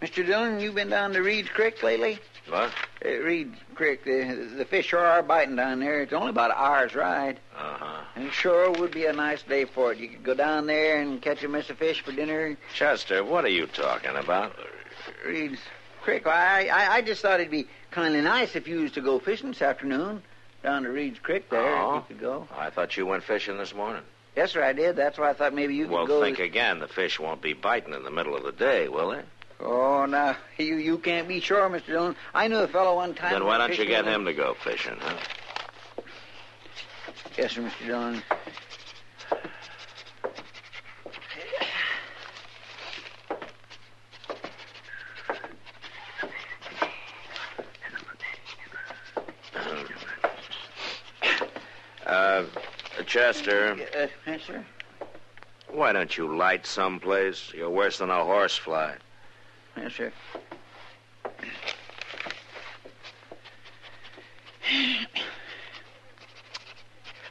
Mr. 0.00 0.24
Dillon, 0.24 0.60
you 0.60 0.72
been 0.72 0.90
down 0.90 1.12
to 1.12 1.20
Reed's 1.20 1.48
Creek 1.48 1.82
lately? 1.82 2.18
What? 2.48 2.70
Uh, 3.04 3.08
Reed's 3.08 3.58
Creek, 3.74 4.04
the, 4.04 4.50
the 4.56 4.64
fish 4.64 4.86
sure 4.86 5.00
are 5.00 5.22
biting 5.22 5.56
down 5.56 5.80
there. 5.80 6.02
It's 6.02 6.12
only 6.12 6.30
about 6.30 6.50
an 6.50 6.56
hour's 6.58 6.94
ride. 6.94 7.40
Uh-huh. 7.56 8.04
And 8.14 8.32
sure 8.32 8.70
would 8.70 8.92
be 8.92 9.06
a 9.06 9.12
nice 9.12 9.42
day 9.42 9.64
for 9.64 9.92
it. 9.92 9.98
You 9.98 10.08
could 10.08 10.22
go 10.22 10.34
down 10.34 10.66
there 10.66 11.00
and 11.00 11.20
catch 11.20 11.42
a 11.42 11.48
mess 11.48 11.68
of 11.70 11.78
fish 11.78 12.00
for 12.02 12.12
dinner. 12.12 12.56
Chester, 12.74 13.24
what 13.24 13.44
are 13.44 13.48
you 13.48 13.66
talking 13.66 14.14
about? 14.14 14.56
Reed's 15.26 15.58
Creek. 16.04 16.26
I, 16.26 16.68
I, 16.68 16.94
I 16.96 17.00
just 17.02 17.22
thought 17.22 17.40
it'd 17.40 17.50
be 17.50 17.66
kind 17.90 18.14
of 18.14 18.22
nice 18.22 18.54
if 18.54 18.68
you 18.68 18.80
was 18.82 18.92
to 18.92 19.00
go 19.00 19.18
fishing 19.18 19.48
this 19.48 19.62
afternoon 19.62 20.22
down 20.62 20.82
to 20.82 20.90
Reed's 20.90 21.18
Creek 21.18 21.48
there. 21.48 21.76
Oh? 21.76 21.94
You 21.96 22.02
could 22.08 22.20
go. 22.20 22.46
I 22.54 22.68
thought 22.68 22.94
you 22.96 23.06
went 23.06 23.24
fishing 23.24 23.56
this 23.56 23.74
morning. 23.74 24.02
Yes, 24.36 24.52
sir, 24.52 24.62
I 24.62 24.74
did. 24.74 24.96
That's 24.96 25.16
why 25.16 25.30
I 25.30 25.32
thought 25.32 25.54
maybe 25.54 25.74
you 25.74 25.84
could 25.84 25.92
Well, 25.94 26.06
go. 26.06 26.20
think 26.20 26.40
again. 26.40 26.78
The 26.78 26.88
fish 26.88 27.18
won't 27.18 27.40
be 27.40 27.54
biting 27.54 27.94
in 27.94 28.02
the 28.02 28.10
middle 28.10 28.36
of 28.36 28.42
the 28.42 28.52
day, 28.52 28.88
will 28.88 29.10
they? 29.12 29.22
Oh, 29.60 30.04
now 30.04 30.36
you 30.58 30.76
you 30.76 30.98
can't 30.98 31.26
be 31.28 31.40
sure, 31.40 31.70
Mr. 31.70 31.86
Dillon. 31.86 32.16
I 32.34 32.48
knew 32.48 32.58
a 32.58 32.68
fellow 32.68 32.96
one 32.96 33.14
time. 33.14 33.32
Then 33.32 33.44
why 33.46 33.56
don't 33.56 33.78
you 33.78 33.86
get 33.86 34.04
him 34.04 34.24
to 34.26 34.34
go 34.34 34.54
fishing, 34.54 34.96
huh? 35.00 35.16
Yes, 37.38 37.52
sir, 37.52 37.62
Mr. 37.62 37.86
Dillon. 37.86 38.22
Uh, 52.06 52.44
Chester, 53.14 53.76
Uh, 53.96 54.08
yes, 54.26 54.42
sir. 54.42 54.64
why 55.68 55.92
don't 55.92 56.18
you 56.18 56.36
light 56.36 56.66
someplace? 56.66 57.52
You're 57.54 57.70
worse 57.70 57.98
than 57.98 58.10
a 58.10 58.24
horsefly. 58.24 58.96
Yes, 59.76 59.92
sir. 59.94 60.12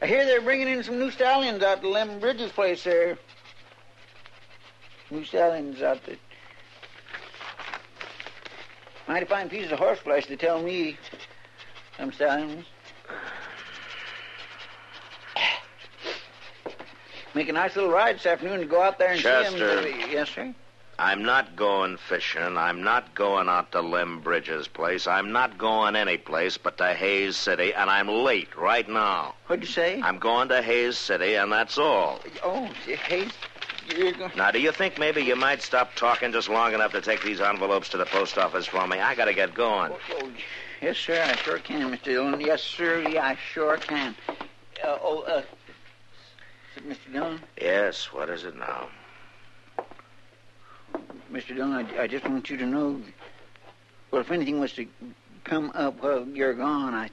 I 0.00 0.06
hear 0.06 0.24
they're 0.24 0.40
bringing 0.40 0.68
in 0.68 0.82
some 0.82 0.98
new 0.98 1.10
stallions 1.10 1.62
out 1.62 1.82
to 1.82 1.88
Lem 1.90 2.18
Bridges' 2.18 2.50
place 2.50 2.82
there. 2.84 3.18
New 5.10 5.26
stallions 5.26 5.82
out 5.82 6.02
there. 6.06 6.16
Mighty 9.06 9.26
fine 9.26 9.50
pieces 9.50 9.70
of 9.70 9.80
horseflesh, 9.80 10.28
they 10.28 10.36
tell 10.36 10.62
me. 10.62 10.96
Some 11.98 12.10
stallions. 12.10 12.64
Make 17.34 17.48
a 17.48 17.52
nice 17.52 17.74
little 17.74 17.90
ride 17.90 18.16
this 18.16 18.26
afternoon 18.26 18.60
to 18.60 18.66
go 18.66 18.80
out 18.80 18.98
there 18.98 19.10
and 19.12 19.20
Chester. 19.20 19.82
see 19.82 19.90
him. 19.90 20.10
Yes, 20.10 20.30
sir. 20.30 20.54
I'm 20.96 21.24
not 21.24 21.56
going 21.56 21.96
fishing. 21.96 22.56
I'm 22.56 22.84
not 22.84 23.16
going 23.16 23.48
out 23.48 23.72
to 23.72 23.80
Lem 23.80 24.20
Bridges' 24.20 24.68
place. 24.68 25.08
I'm 25.08 25.32
not 25.32 25.58
going 25.58 25.96
any 25.96 26.16
place 26.16 26.56
but 26.56 26.78
to 26.78 26.94
Hays 26.94 27.36
City, 27.36 27.74
and 27.74 27.90
I'm 27.90 28.08
late 28.08 28.56
right 28.56 28.88
now. 28.88 29.34
What'd 29.48 29.64
you 29.64 29.70
say? 29.70 30.00
I'm 30.00 30.20
going 30.20 30.48
to 30.50 30.62
Hays 30.62 30.96
City, 30.96 31.34
and 31.34 31.50
that's 31.50 31.78
all. 31.78 32.20
Oh, 32.44 32.66
Hays, 32.86 33.32
you're 33.88 34.12
going. 34.12 34.30
Now, 34.36 34.52
do 34.52 34.60
you 34.60 34.70
think 34.70 34.96
maybe 34.96 35.22
you 35.22 35.34
might 35.34 35.62
stop 35.62 35.96
talking 35.96 36.30
just 36.30 36.48
long 36.48 36.74
enough 36.74 36.92
to 36.92 37.00
take 37.00 37.24
these 37.24 37.40
envelopes 37.40 37.88
to 37.88 37.96
the 37.96 38.06
post 38.06 38.38
office 38.38 38.66
for 38.66 38.86
me? 38.86 39.00
I 39.00 39.16
gotta 39.16 39.34
get 39.34 39.52
going. 39.52 39.92
Oh, 40.12 40.30
yes, 40.80 40.96
sir. 40.96 41.20
I 41.20 41.34
sure 41.34 41.58
can, 41.58 41.90
Mr. 41.90 42.04
Dillon. 42.04 42.40
Yes, 42.40 42.62
sir. 42.62 43.00
Yeah, 43.08 43.26
I 43.26 43.36
sure 43.52 43.76
can. 43.78 44.14
Uh, 44.28 44.98
oh, 45.02 45.22
uh, 45.22 45.42
is 46.76 46.82
it 46.82 46.88
Mr. 46.88 47.12
Dillon? 47.12 47.40
Yes, 47.60 48.12
what 48.12 48.28
is 48.28 48.44
it 48.44 48.56
now? 48.56 48.88
Mr. 51.32 51.54
Dillon, 51.54 51.72
I, 51.72 52.02
I 52.02 52.06
just 52.06 52.28
want 52.28 52.50
you 52.50 52.56
to 52.56 52.66
know. 52.66 53.00
Well, 54.10 54.20
if 54.20 54.30
anything 54.30 54.60
was 54.60 54.72
to 54.74 54.86
come 55.44 55.72
up 55.74 56.02
while 56.02 56.26
you're 56.26 56.54
gone, 56.54 56.94
I 56.94 57.10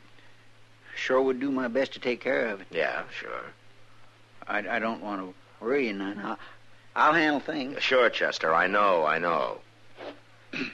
sure 0.95 1.21
would 1.21 1.39
do 1.39 1.51
my 1.51 1.67
best 1.67 1.93
to 1.93 1.99
take 1.99 2.21
care 2.21 2.47
of 2.47 2.61
it. 2.61 2.67
Yeah, 2.71 3.03
sure. 3.19 3.45
I, 4.47 4.59
I 4.59 4.79
don't 4.79 5.01
want 5.01 5.21
to 5.21 5.33
worry 5.63 5.87
you 5.87 5.93
none. 5.93 6.19
I'll, 6.19 6.39
I'll 6.95 7.13
handle 7.13 7.39
things. 7.39 7.81
Sure, 7.81 8.09
Chester. 8.09 8.53
I 8.53 8.67
know, 8.67 9.05
I 9.05 9.17
know. 9.17 9.59
I 10.53 10.69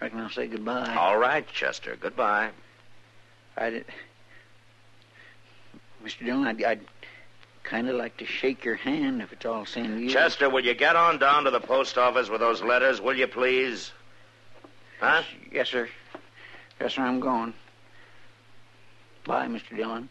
Reckon 0.00 0.20
I'll 0.20 0.30
say 0.30 0.48
goodbye. 0.48 0.96
All 0.96 1.16
right, 1.16 1.46
Chester. 1.46 1.96
Goodbye. 2.00 2.50
I 3.56 3.70
did. 3.70 3.84
Mr. 6.04 6.24
Dillon, 6.24 6.46
I'd, 6.46 6.62
I'd 6.64 6.80
kind 7.62 7.88
of 7.88 7.96
like 7.96 8.16
to 8.18 8.26
shake 8.26 8.64
your 8.64 8.74
hand 8.74 9.22
if 9.22 9.32
it's 9.32 9.46
all 9.46 9.60
the 9.60 9.66
same 9.70 9.86
to 9.86 10.00
you. 10.00 10.10
Chester, 10.10 10.50
will 10.50 10.64
you 10.64 10.74
get 10.74 10.96
on 10.96 11.18
down 11.18 11.44
to 11.44 11.50
the 11.50 11.60
post 11.60 11.96
office 11.96 12.28
with 12.28 12.40
those 12.40 12.62
letters, 12.62 13.00
will 13.00 13.16
you 13.16 13.26
please? 13.26 13.92
Huh? 15.00 15.22
Yes, 15.50 15.68
sir. 15.68 15.88
Yes, 16.80 16.94
sir, 16.94 17.02
I'm 17.02 17.20
going. 17.20 17.54
Bye, 19.24 19.46
Mr. 19.46 19.76
Dillon. 19.76 20.08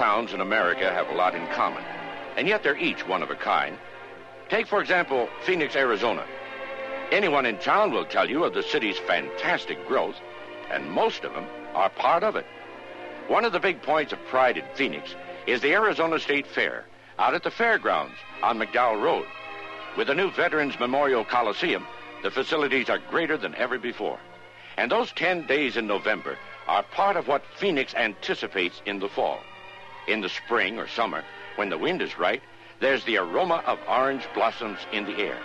Hometowns 0.00 0.32
in 0.32 0.40
America 0.40 0.90
have 0.90 1.10
a 1.10 1.14
lot 1.14 1.34
in 1.34 1.46
common, 1.48 1.84
and 2.38 2.48
yet 2.48 2.62
they're 2.62 2.78
each 2.78 3.06
one 3.06 3.22
of 3.22 3.30
a 3.30 3.34
kind. 3.34 3.76
Take, 4.48 4.66
for 4.66 4.80
example, 4.80 5.28
Phoenix, 5.44 5.76
Arizona. 5.76 6.24
Anyone 7.12 7.44
in 7.44 7.58
town 7.58 7.92
will 7.92 8.06
tell 8.06 8.30
you 8.30 8.44
of 8.44 8.54
the 8.54 8.62
city's 8.62 8.96
fantastic 8.96 9.86
growth, 9.86 10.16
and 10.70 10.90
most 10.90 11.24
of 11.24 11.34
them 11.34 11.44
are 11.74 11.90
part 11.90 12.22
of 12.22 12.34
it. 12.34 12.46
One 13.28 13.44
of 13.44 13.52
the 13.52 13.60
big 13.60 13.82
points 13.82 14.14
of 14.14 14.24
pride 14.28 14.56
in 14.56 14.64
Phoenix 14.74 15.14
is 15.46 15.60
the 15.60 15.74
Arizona 15.74 16.18
State 16.18 16.46
Fair 16.46 16.86
out 17.18 17.34
at 17.34 17.42
the 17.42 17.50
fairgrounds 17.50 18.16
on 18.42 18.58
McDowell 18.58 19.02
Road. 19.02 19.26
With 19.98 20.06
the 20.06 20.14
new 20.14 20.30
Veterans 20.30 20.80
Memorial 20.80 21.26
Coliseum, 21.26 21.86
the 22.22 22.30
facilities 22.30 22.88
are 22.88 23.00
greater 23.10 23.36
than 23.36 23.54
ever 23.56 23.78
before. 23.78 24.18
And 24.78 24.90
those 24.90 25.12
10 25.12 25.46
days 25.46 25.76
in 25.76 25.86
November 25.86 26.38
are 26.66 26.84
part 26.84 27.18
of 27.18 27.28
what 27.28 27.44
Phoenix 27.58 27.94
anticipates 27.94 28.80
in 28.86 28.98
the 28.98 29.08
fall. 29.10 29.40
In 30.10 30.22
the 30.22 30.28
spring 30.28 30.76
or 30.76 30.88
summer, 30.88 31.22
when 31.54 31.68
the 31.68 31.78
wind 31.78 32.02
is 32.02 32.18
right, 32.18 32.42
there's 32.80 33.04
the 33.04 33.18
aroma 33.18 33.62
of 33.64 33.78
orange 33.86 34.26
blossoms 34.34 34.80
in 34.92 35.04
the 35.04 35.18
air. 35.18 35.38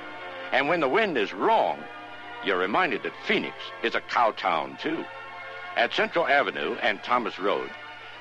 And 0.51 0.67
when 0.67 0.80
the 0.80 0.89
wind 0.89 1.19
is 1.19 1.34
wrong, 1.34 1.84
you're 2.43 2.58
reminded 2.58 3.04
that 3.04 3.13
Phoenix 3.28 3.56
is 3.84 3.93
a 3.93 4.01
cow 4.01 4.32
town, 4.32 4.78
too. 4.82 5.06
At 5.75 5.93
Central 5.93 6.25
Avenue 6.28 6.78
and 6.82 7.04
Thomas 7.04 7.38
Road, 7.38 7.69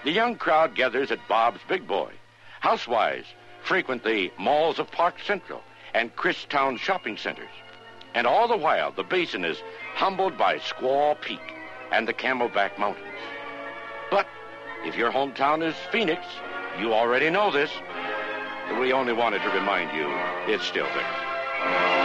the 0.04 0.10
young 0.10 0.36
crowd 0.36 0.74
gathers 0.74 1.10
at 1.10 1.28
Bob's 1.28 1.60
Big 1.66 1.86
Boy. 1.86 2.12
Housewives 2.60 3.28
frequent 3.62 4.04
the 4.04 4.30
malls 4.38 4.78
of 4.78 4.92
Park 4.92 5.14
Central 5.24 5.62
and 5.94 6.14
Christown 6.14 6.78
shopping 6.78 7.16
centers. 7.16 7.54
And 8.14 8.26
all 8.26 8.48
the 8.48 8.56
while, 8.58 8.92
the 8.92 9.02
basin 9.02 9.46
is 9.46 9.62
humbled 9.94 10.36
by 10.36 10.58
Squaw 10.58 11.18
Peak 11.22 11.54
and 11.90 12.06
the 12.06 12.12
Camelback 12.12 12.78
Mountains. 12.78 13.06
But 14.10 14.26
if 14.84 14.96
your 14.96 15.10
hometown 15.10 15.66
is 15.66 15.74
Phoenix, 15.90 16.24
you 16.78 16.92
already 16.92 17.30
know 17.30 17.50
this. 17.50 17.70
We 18.78 18.92
only 18.92 19.12
wanted 19.12 19.42
to 19.42 19.48
remind 19.50 19.94
you 19.96 20.08
it's 20.52 20.64
still 20.64 20.86
there. 20.86 22.03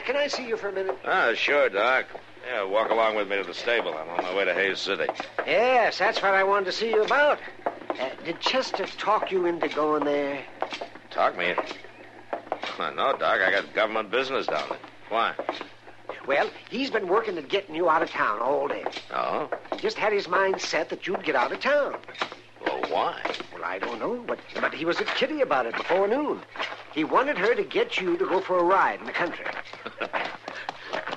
Matt, 0.00 0.06
can 0.06 0.16
I 0.16 0.28
see 0.28 0.48
you 0.48 0.56
for 0.56 0.68
a 0.68 0.72
minute? 0.72 0.98
Ah, 1.04 1.34
sure, 1.34 1.68
Doc. 1.68 2.06
Yeah, 2.46 2.64
walk 2.64 2.90
along 2.90 3.16
with 3.16 3.28
me 3.28 3.36
to 3.36 3.44
the 3.44 3.52
stable. 3.52 3.92
I'm 3.94 4.08
on 4.08 4.24
my 4.24 4.34
way 4.34 4.46
to 4.46 4.54
Hays 4.54 4.78
City. 4.78 5.04
Yes, 5.46 5.98
that's 5.98 6.22
what 6.22 6.32
I 6.32 6.42
wanted 6.42 6.66
to 6.66 6.72
see 6.72 6.88
you 6.88 7.02
about. 7.02 7.38
Uh, 7.66 8.08
did 8.24 8.40
Chester 8.40 8.86
talk 8.86 9.30
you 9.30 9.44
into 9.44 9.68
going 9.68 10.04
there? 10.04 10.42
Talk 11.10 11.36
me. 11.36 11.54
No, 12.78 13.14
Doc. 13.18 13.22
I 13.42 13.50
got 13.50 13.74
government 13.74 14.10
business 14.10 14.46
down 14.46 14.70
there. 14.70 14.78
Why? 15.10 15.34
Well, 16.26 16.48
he's 16.70 16.90
been 16.90 17.06
working 17.06 17.36
at 17.36 17.48
getting 17.48 17.74
you 17.74 17.90
out 17.90 18.02
of 18.02 18.10
town 18.10 18.40
all 18.40 18.68
day. 18.68 18.84
Oh? 19.12 19.50
He 19.72 19.80
just 19.80 19.98
had 19.98 20.14
his 20.14 20.28
mind 20.28 20.62
set 20.62 20.88
that 20.88 21.06
you'd 21.06 21.24
get 21.24 21.36
out 21.36 21.52
of 21.52 21.60
town. 21.60 21.96
Why? 22.90 23.20
Well, 23.54 23.64
I 23.64 23.78
don't 23.78 24.00
know, 24.00 24.22
but, 24.26 24.40
but 24.60 24.74
he 24.74 24.84
was 24.84 25.00
at 25.00 25.06
Kitty 25.06 25.42
about 25.42 25.66
it 25.66 25.76
before 25.76 26.08
noon. 26.08 26.40
He 26.92 27.04
wanted 27.04 27.38
her 27.38 27.54
to 27.54 27.62
get 27.62 28.00
you 28.00 28.16
to 28.16 28.26
go 28.26 28.40
for 28.40 28.58
a 28.58 28.64
ride 28.64 29.00
in 29.00 29.06
the 29.06 29.12
country. 29.12 29.46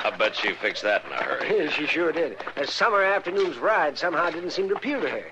I 0.05 0.11
bet 0.11 0.35
she 0.35 0.53
fixed 0.53 0.83
that 0.83 1.03
in 1.05 1.11
a 1.11 1.15
hurry. 1.15 1.69
she 1.75 1.87
sure 1.87 2.11
did. 2.11 2.37
A 2.57 2.67
summer 2.67 3.01
afternoon's 3.01 3.57
ride 3.57 3.97
somehow 3.97 4.29
didn't 4.29 4.51
seem 4.51 4.69
to 4.69 4.75
appeal 4.75 5.01
to 5.01 5.09
her. 5.09 5.31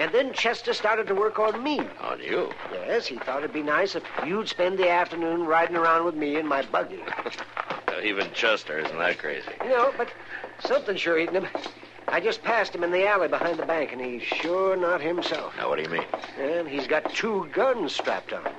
And 0.00 0.12
then 0.12 0.32
Chester 0.32 0.72
started 0.72 1.06
to 1.06 1.14
work 1.14 1.38
on 1.38 1.62
me. 1.62 1.80
On 2.00 2.18
you? 2.20 2.50
Yes, 2.72 3.06
he 3.06 3.18
thought 3.18 3.38
it'd 3.38 3.52
be 3.52 3.62
nice 3.62 3.94
if 3.94 4.02
you'd 4.26 4.48
spend 4.48 4.78
the 4.78 4.90
afternoon 4.90 5.46
riding 5.46 5.76
around 5.76 6.04
with 6.04 6.16
me 6.16 6.36
in 6.36 6.46
my 6.46 6.62
buggy. 6.62 7.04
Even 8.02 8.30
Chester 8.34 8.80
isn't 8.80 8.98
that 8.98 9.18
crazy. 9.18 9.48
No, 9.64 9.92
but 9.96 10.08
something 10.60 10.96
sure 10.96 11.18
eating 11.18 11.36
him. 11.36 11.46
I 12.08 12.20
just 12.20 12.42
passed 12.42 12.74
him 12.74 12.84
in 12.84 12.92
the 12.92 13.06
alley 13.06 13.28
behind 13.28 13.58
the 13.58 13.66
bank, 13.66 13.92
and 13.92 14.00
he's 14.00 14.22
sure 14.22 14.76
not 14.76 15.00
himself. 15.00 15.54
Now, 15.56 15.68
what 15.68 15.76
do 15.76 15.82
you 15.82 15.88
mean? 15.88 16.06
And 16.38 16.68
he's 16.68 16.86
got 16.86 17.12
two 17.14 17.48
guns 17.52 17.94
strapped 17.94 18.32
on 18.32 18.44
him. 18.44 18.54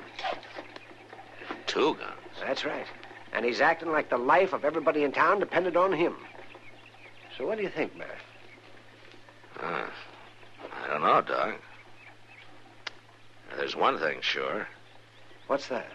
Two 1.66 1.96
guns? 1.96 2.12
That's 2.42 2.66
right. 2.66 2.86
And 3.34 3.46
he's 3.46 3.62
acting 3.62 3.92
like 3.92 4.10
the 4.10 4.18
life 4.18 4.54
of 4.54 4.66
everybody 4.66 5.04
in 5.04 5.12
town 5.12 5.40
depended 5.40 5.78
on 5.78 5.94
him. 5.94 6.16
So 7.38 7.46
what 7.46 7.58
do 7.58 7.64
you 7.64 7.70
think, 7.70 7.96
Mary? 7.96 8.10
Uh, 9.62 9.86
I 10.84 10.88
don't 10.88 11.02
know, 11.02 11.22
Doc. 11.22 11.60
There's 13.56 13.76
one 13.76 13.98
thing 14.00 14.20
sure. 14.22 14.68
What's 15.48 15.68
that? 15.68 15.88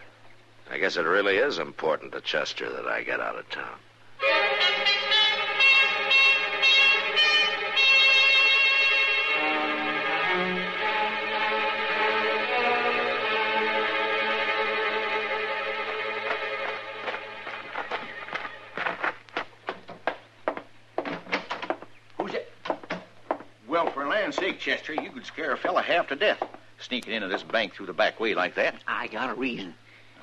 I 0.70 0.78
guess 0.78 0.96
it 0.96 1.02
really 1.02 1.36
is 1.36 1.58
important 1.58 2.12
to 2.12 2.20
Chester 2.20 2.70
that 2.70 2.86
I 2.86 3.02
get 3.02 3.20
out 3.20 3.38
of 3.38 3.48
town. 3.50 3.78
Chester, 24.62 24.94
you 24.94 25.10
could 25.10 25.26
scare 25.26 25.50
a 25.50 25.56
fella 25.56 25.82
half 25.82 26.06
to 26.06 26.14
death 26.14 26.40
sneaking 26.78 27.12
into 27.14 27.26
this 27.26 27.42
bank 27.42 27.74
through 27.74 27.86
the 27.86 27.92
back 27.92 28.20
way 28.20 28.34
like 28.34 28.54
that. 28.54 28.76
I 28.86 29.08
got 29.08 29.28
a 29.28 29.34
reason. 29.34 29.74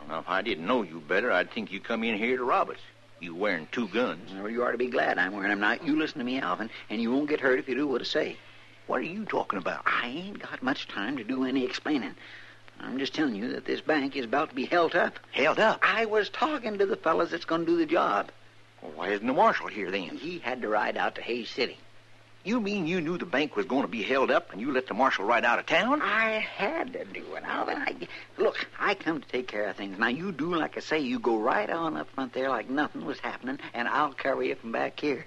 Now, 0.08 0.20
if 0.20 0.30
I 0.30 0.42
didn't 0.42 0.66
know 0.66 0.82
you 0.82 1.02
better, 1.02 1.30
I'd 1.30 1.52
think 1.52 1.74
you 1.74 1.82
come 1.82 2.06
in 2.06 2.18
here 2.18 2.38
to 2.38 2.44
rob 2.46 2.70
us. 2.70 2.78
You 3.20 3.36
wearing 3.36 3.68
two 3.74 3.90
guns. 3.90 4.32
Well, 4.34 4.50
you 4.50 4.64
ought 4.64 4.72
to 4.72 4.78
be 4.78 4.88
glad 4.88 5.18
I'm 5.18 5.34
wearing 5.34 5.50
them 5.50 5.60
now. 5.60 5.74
You 5.84 6.00
listen 6.00 6.20
to 6.20 6.24
me, 6.24 6.40
Alvin, 6.40 6.70
and 6.90 7.02
you 7.02 7.12
won't 7.12 7.28
get 7.28 7.42
hurt 7.42 7.60
if 7.60 7.68
you 7.68 7.76
do 7.76 7.86
what 7.86 8.00
I 8.00 8.06
say. 8.06 8.38
What 8.88 9.02
are 9.02 9.04
you 9.04 9.26
talking 9.26 9.60
about? 9.60 9.82
I 9.86 10.08
ain't 10.08 10.40
got 10.40 10.64
much 10.64 10.88
time 10.88 11.18
to 11.18 11.24
do 11.26 11.44
any 11.44 11.66
explaining. 11.66 12.16
I'm 12.80 12.98
just 12.98 13.14
telling 13.14 13.36
you 13.36 13.52
that 13.52 13.66
this 13.66 13.82
bank 13.82 14.16
is 14.16 14.24
about 14.24 14.50
to 14.50 14.56
be 14.56 14.66
held 14.66 14.96
up. 14.96 15.20
Held 15.32 15.60
up? 15.60 15.82
I 15.84 16.06
was 16.06 16.30
talking 16.30 16.78
to 16.78 16.86
the 16.86 16.96
fellas 16.96 17.32
that's 17.32 17.44
going 17.44 17.66
to 17.66 17.72
do 17.72 17.78
the 17.78 17.86
job. 17.86 18.32
Well, 18.82 18.94
why 18.96 19.10
isn't 19.10 19.28
the 19.28 19.34
marshal 19.34 19.68
here 19.68 19.92
then? 19.92 20.16
He 20.16 20.40
had 20.40 20.62
to 20.62 20.70
ride 20.70 20.96
out 20.96 21.16
to 21.16 21.22
Hays 21.22 21.50
City. 21.50 21.78
You 22.44 22.62
mean 22.62 22.88
you 22.88 23.02
knew 23.02 23.18
the 23.18 23.26
bank 23.26 23.56
was 23.56 23.66
going 23.66 23.82
to 23.82 23.88
be 23.88 24.02
held 24.02 24.32
up 24.32 24.52
and 24.52 24.62
you 24.62 24.72
let 24.72 24.88
the 24.88 24.94
marshal 24.94 25.26
ride 25.26 25.44
out 25.44 25.60
of 25.60 25.66
town? 25.66 26.02
I 26.02 26.40
had 26.40 26.94
to 26.94 27.04
do 27.06 27.36
it, 27.36 27.44
Alvin. 27.44 27.78
I, 27.78 27.96
look, 28.38 28.66
I 28.80 28.96
come 28.96 29.20
to 29.22 29.28
take 29.28 29.48
care 29.48 29.68
of 29.70 29.76
things. 29.76 30.00
Now, 30.00 30.08
you 30.08 30.32
do 30.32 30.56
like 30.56 30.78
I 30.78 30.80
say. 30.80 31.00
You 31.00 31.20
go 31.20 31.38
right 31.38 31.70
on 31.70 31.98
up 31.98 32.10
front 32.12 32.34
there 32.34 32.50
like 32.50 32.70
nothing 32.70 33.06
was 33.06 33.20
happening, 33.20 33.60
and 33.74 33.88
I'll 33.88 34.14
carry 34.14 34.50
you 34.50 34.56
from 34.56 34.72
back 34.72 35.00
here. 35.00 35.26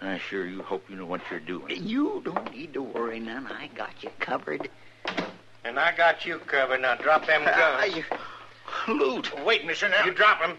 I 0.00 0.18
sure 0.18 0.46
you 0.46 0.62
hope 0.62 0.90
you 0.90 0.96
know 0.96 1.06
what 1.06 1.20
you're 1.30 1.38
doing. 1.38 1.86
You 1.86 2.22
don't 2.24 2.52
need 2.52 2.74
to 2.74 2.82
worry 2.82 3.20
none. 3.20 3.46
I 3.46 3.68
got 3.68 4.02
you 4.02 4.10
covered. 4.18 4.68
And 5.64 5.78
I 5.78 5.94
got 5.96 6.26
you 6.26 6.38
covered. 6.38 6.80
Now 6.82 6.96
drop 6.96 7.24
them 7.26 7.44
guns. 7.44 8.02
Uh, 8.88 8.92
loot. 8.92 9.44
Wait, 9.44 9.64
mister, 9.64 9.88
now. 9.88 10.04
You 10.04 10.12
drop 10.12 10.40
them. 10.40 10.56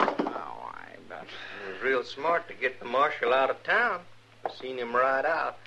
Oh, 0.00 0.72
I 0.72 0.96
bet. 1.08 1.26
It 1.66 1.70
was 1.70 1.73
real 1.84 2.02
smart 2.02 2.48
to 2.48 2.54
get 2.54 2.80
the 2.80 2.86
marshal 2.86 3.34
out 3.34 3.50
of 3.50 3.62
town. 3.62 4.00
I 4.44 4.50
seen 4.58 4.78
him 4.78 4.96
ride 4.96 5.26
out. 5.26 5.58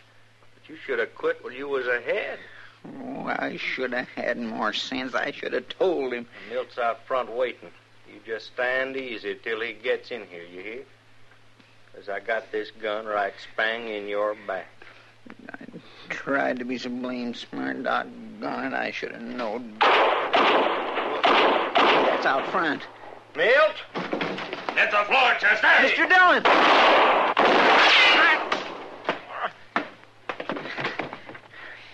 But 0.56 0.68
you 0.68 0.76
should 0.84 0.98
have 0.98 1.14
quit 1.14 1.44
when 1.44 1.54
you 1.54 1.68
was 1.68 1.86
ahead. 1.86 2.40
Oh, 2.86 3.28
I 3.28 3.58
should 3.58 3.94
have 3.94 4.10
had 4.10 4.40
more 4.40 4.74
sense. 4.74 5.14
I 5.14 5.30
should 5.32 5.54
have 5.54 5.70
told 5.70 6.14
him. 6.14 6.28
Milt's 6.50 6.80
out 6.80 7.06
front 7.06 7.32
waiting. 7.32 7.70
You 8.12 8.20
just 8.26 8.48
stand 8.48 8.98
easy 8.98 9.36
till 9.36 9.62
he 9.62 9.74
gets 9.74 10.10
in 10.10 10.26
here, 10.28 10.44
you 10.44 10.62
hear? 10.62 10.84
'Cause 11.94 12.10
I 12.10 12.20
got 12.20 12.52
this 12.52 12.72
gun 12.72 13.06
right 13.06 13.34
spang 13.54 13.88
in 13.88 14.08
your 14.08 14.34
back. 14.48 14.68
I 15.52 15.66
tried 16.10 16.58
to 16.60 16.66
be 16.66 16.80
so 16.80 16.90
blame 16.90 17.36
smart. 17.36 17.84
Doggone 17.84 18.74
it, 18.74 18.74
I 18.74 18.90
should 18.92 19.12
have 19.12 19.22
known. 19.22 19.78
That's 21.24 22.26
out 22.26 22.50
front. 22.52 22.82
Milt! 23.36 24.17
Hit 24.78 24.92
the 24.92 25.04
floor, 25.06 25.34
Chester! 25.40 25.68
Mr. 25.68 26.08
Dillon! 26.08 26.44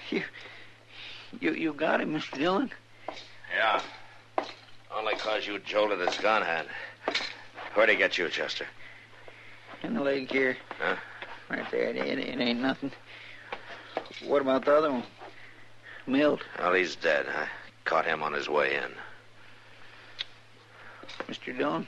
You, 0.09 0.23
you, 1.39 1.53
you 1.53 1.73
got 1.73 2.01
him, 2.01 2.13
Mr. 2.13 2.37
Dillon? 2.37 2.71
Yeah. 3.55 3.81
Only 4.93 5.15
'cause 5.15 5.47
you 5.47 5.59
jolted 5.59 5.99
his 5.99 6.17
gun 6.17 6.41
hand. 6.41 6.67
Where'd 7.73 7.89
he 7.89 7.95
get 7.95 8.17
you, 8.17 8.27
Chester? 8.27 8.67
In 9.81 9.93
the 9.93 10.01
leg 10.01 10.29
here. 10.29 10.57
Huh? 10.77 10.97
Right 11.49 11.71
there. 11.71 11.83
It, 11.89 11.95
it, 11.95 12.19
it 12.19 12.39
ain't 12.41 12.59
nothing. 12.61 12.91
What 14.25 14.41
about 14.41 14.65
the 14.65 14.75
other 14.75 14.91
one? 14.91 15.03
Milt. 16.05 16.41
Well, 16.59 16.73
he's 16.73 16.97
dead. 16.97 17.27
I 17.29 17.47
caught 17.85 18.05
him 18.05 18.21
on 18.21 18.33
his 18.33 18.49
way 18.49 18.75
in. 18.75 18.91
Mr. 21.27 21.57
Dillon, 21.57 21.87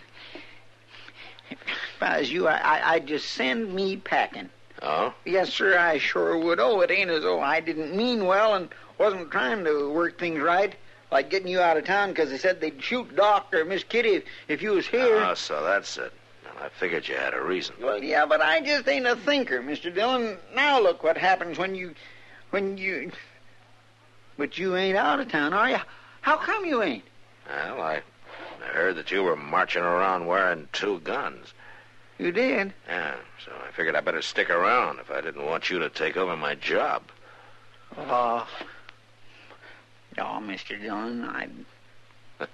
if 1.49 1.57
I 2.01 2.19
was 2.19 2.31
you, 2.31 2.47
I, 2.47 2.57
I, 2.57 2.93
I'd 2.93 3.07
just 3.07 3.29
send 3.29 3.73
me 3.73 3.97
packing. 3.97 4.49
Oh? 4.81 5.13
Yes, 5.25 5.53
sir, 5.53 5.77
I 5.77 5.97
sure 5.97 6.37
would. 6.37 6.59
Oh, 6.59 6.81
it 6.81 6.91
ain't 6.91 7.09
as 7.09 7.23
though 7.23 7.39
I 7.39 7.59
didn't 7.59 7.95
mean 7.95 8.25
well 8.25 8.55
and 8.55 8.69
wasn't 8.97 9.31
trying 9.31 9.63
to 9.65 9.91
work 9.91 10.19
things 10.19 10.39
right. 10.39 10.75
Like 11.11 11.29
getting 11.29 11.47
you 11.47 11.61
out 11.61 11.77
of 11.77 11.85
town 11.85 12.09
because 12.09 12.29
they 12.29 12.37
said 12.37 12.59
they'd 12.59 12.81
shoot 12.81 13.15
Doc 13.15 13.53
or 13.53 13.63
Miss 13.63 13.83
Kitty 13.83 14.15
if, 14.15 14.23
if 14.47 14.61
you 14.61 14.71
was 14.71 14.87
here. 14.87 15.17
Oh, 15.17 15.33
so 15.33 15.63
that's 15.63 15.97
it. 15.97 16.11
Well, 16.43 16.65
I 16.65 16.69
figured 16.69 17.07
you 17.07 17.15
had 17.15 17.33
a 17.33 17.41
reason. 17.41 17.75
Well, 17.81 18.03
yeah, 18.03 18.25
but 18.25 18.41
I 18.41 18.61
just 18.61 18.87
ain't 18.87 19.05
a 19.05 19.15
thinker, 19.15 19.61
Mr. 19.61 19.93
Dillon. 19.93 20.37
Now 20.53 20.81
look 20.81 21.03
what 21.03 21.17
happens 21.17 21.57
when 21.57 21.75
you, 21.75 21.93
when 22.49 22.77
you. 22.77 23.11
But 24.37 24.57
you 24.57 24.75
ain't 24.75 24.97
out 24.97 25.19
of 25.19 25.29
town, 25.29 25.53
are 25.53 25.69
you? 25.69 25.79
How 26.21 26.37
come 26.37 26.65
you 26.65 26.81
ain't? 26.81 27.03
Well, 27.47 27.81
I 27.81 28.01
heard 28.75 28.97
that 28.97 29.11
you 29.11 29.23
were 29.23 29.35
marching 29.35 29.83
around 29.83 30.27
wearing 30.27 30.67
two 30.73 30.99
guns. 30.99 31.53
You 32.17 32.31
did? 32.31 32.73
Yeah, 32.87 33.15
so 33.43 33.51
I 33.67 33.71
figured 33.71 33.95
I 33.95 34.01
better 34.01 34.21
stick 34.21 34.49
around 34.49 34.99
if 34.99 35.09
I 35.09 35.21
didn't 35.21 35.45
want 35.45 35.69
you 35.69 35.79
to 35.79 35.89
take 35.89 36.17
over 36.17 36.37
my 36.37 36.55
job. 36.55 37.03
Oh. 37.97 38.47
Oh, 40.17 40.39
Mr. 40.41 40.79
Dillon, 40.79 41.23
I. 41.23 41.47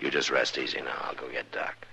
You 0.00 0.12
just 0.12 0.30
rest 0.30 0.58
easy 0.58 0.80
now. 0.80 0.96
I'll 1.00 1.14
go 1.16 1.28
get 1.28 1.50
Doc. 1.50 1.87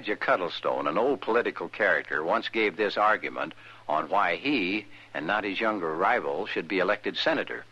Elijah 0.00 0.16
Cuddlestone, 0.16 0.86
an 0.86 0.96
old 0.96 1.20
political 1.20 1.68
character, 1.68 2.24
once 2.24 2.48
gave 2.48 2.74
this 2.74 2.96
argument 2.96 3.52
on 3.86 4.08
why 4.08 4.36
he 4.36 4.86
and 5.12 5.26
not 5.26 5.44
his 5.44 5.60
younger 5.60 5.94
rival 5.94 6.46
should 6.46 6.66
be 6.66 6.78
elected 6.78 7.18
senator. 7.18 7.66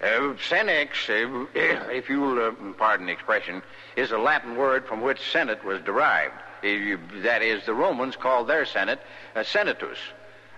Uh, 0.00 0.32
senex, 0.48 1.10
uh, 1.10 1.44
if 1.90 2.08
you'll 2.08 2.40
uh, 2.42 2.52
pardon 2.78 3.04
the 3.04 3.12
expression, 3.12 3.60
is 3.94 4.10
a 4.10 4.16
Latin 4.16 4.56
word 4.56 4.86
from 4.86 5.02
which 5.02 5.20
senate 5.20 5.62
was 5.64 5.82
derived. 5.82 6.32
Uh, 6.64 6.96
that 7.16 7.42
is, 7.42 7.62
the 7.66 7.74
Romans 7.74 8.16
called 8.16 8.48
their 8.48 8.64
senate 8.64 9.02
a 9.34 9.44
senatus. 9.44 9.98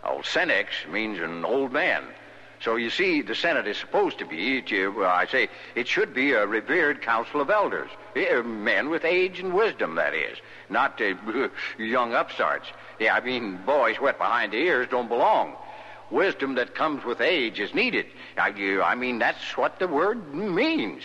Oh, 0.04 0.18
senex 0.22 0.88
means 0.88 1.18
an 1.18 1.44
old 1.44 1.72
man. 1.72 2.04
So 2.60 2.76
you 2.76 2.90
see, 2.90 3.22
the 3.22 3.34
Senate 3.34 3.66
is 3.66 3.78
supposed 3.78 4.18
to 4.18 4.26
be, 4.26 4.62
I 5.02 5.26
say, 5.26 5.48
it 5.74 5.88
should 5.88 6.12
be 6.12 6.32
a 6.32 6.46
revered 6.46 7.00
council 7.00 7.40
of 7.40 7.48
elders. 7.48 7.90
Uh, 8.14 8.42
men 8.42 8.90
with 8.90 9.04
age 9.04 9.40
and 9.40 9.54
wisdom, 9.54 9.94
that 9.94 10.14
is. 10.14 10.36
Not 10.68 11.00
uh, 11.00 11.48
young 11.78 12.12
upstarts. 12.12 12.68
Yeah, 12.98 13.14
I 13.14 13.20
mean, 13.20 13.58
boys 13.64 13.98
wet 13.98 14.18
behind 14.18 14.52
the 14.52 14.58
ears 14.58 14.88
don't 14.90 15.08
belong. 15.08 15.56
Wisdom 16.10 16.56
that 16.56 16.74
comes 16.74 17.02
with 17.02 17.22
age 17.22 17.60
is 17.60 17.74
needed. 17.74 18.06
I, 18.36 18.48
I 18.84 18.94
mean, 18.94 19.18
that's 19.18 19.56
what 19.56 19.78
the 19.78 19.88
word 19.88 20.34
means. 20.34 21.04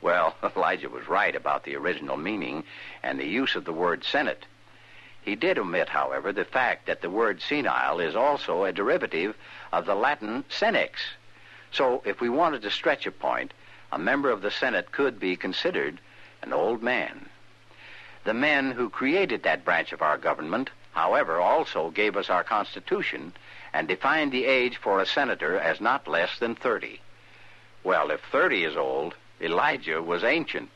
Well, 0.00 0.34
Elijah 0.56 0.88
was 0.88 1.06
right 1.06 1.34
about 1.36 1.62
the 1.62 1.76
original 1.76 2.16
meaning 2.16 2.64
and 3.04 3.20
the 3.20 3.26
use 3.26 3.54
of 3.54 3.64
the 3.64 3.72
word 3.72 4.02
Senate. 4.04 4.46
He 5.26 5.34
did 5.34 5.58
omit, 5.58 5.88
however, 5.88 6.32
the 6.32 6.44
fact 6.44 6.86
that 6.86 7.02
the 7.02 7.10
word 7.10 7.42
senile 7.42 7.98
is 7.98 8.14
also 8.14 8.62
a 8.62 8.72
derivative 8.72 9.36
of 9.72 9.86
the 9.86 9.94
Latin 9.94 10.44
senex. 10.48 11.00
So, 11.72 12.02
if 12.04 12.20
we 12.20 12.28
wanted 12.28 12.62
to 12.62 12.70
stretch 12.70 13.06
a 13.06 13.10
point, 13.10 13.52
a 13.92 13.98
member 13.98 14.30
of 14.30 14.42
the 14.42 14.50
Senate 14.50 14.92
could 14.92 15.20
be 15.20 15.36
considered 15.36 16.00
an 16.42 16.52
old 16.52 16.82
man. 16.82 17.28
The 18.24 18.34
men 18.34 18.72
who 18.72 18.90
created 18.90 19.42
that 19.42 19.64
branch 19.64 19.92
of 19.92 20.02
our 20.02 20.18
government, 20.18 20.70
however, 20.92 21.40
also 21.40 21.90
gave 21.90 22.16
us 22.16 22.28
our 22.28 22.42
Constitution 22.42 23.32
and 23.72 23.86
defined 23.86 24.32
the 24.32 24.46
age 24.46 24.78
for 24.78 25.00
a 25.00 25.06
senator 25.06 25.58
as 25.58 25.80
not 25.80 26.08
less 26.08 26.38
than 26.38 26.54
30. 26.54 27.00
Well, 27.84 28.10
if 28.10 28.20
30 28.32 28.64
is 28.64 28.76
old, 28.76 29.14
Elijah 29.40 30.02
was 30.02 30.24
ancient. 30.24 30.70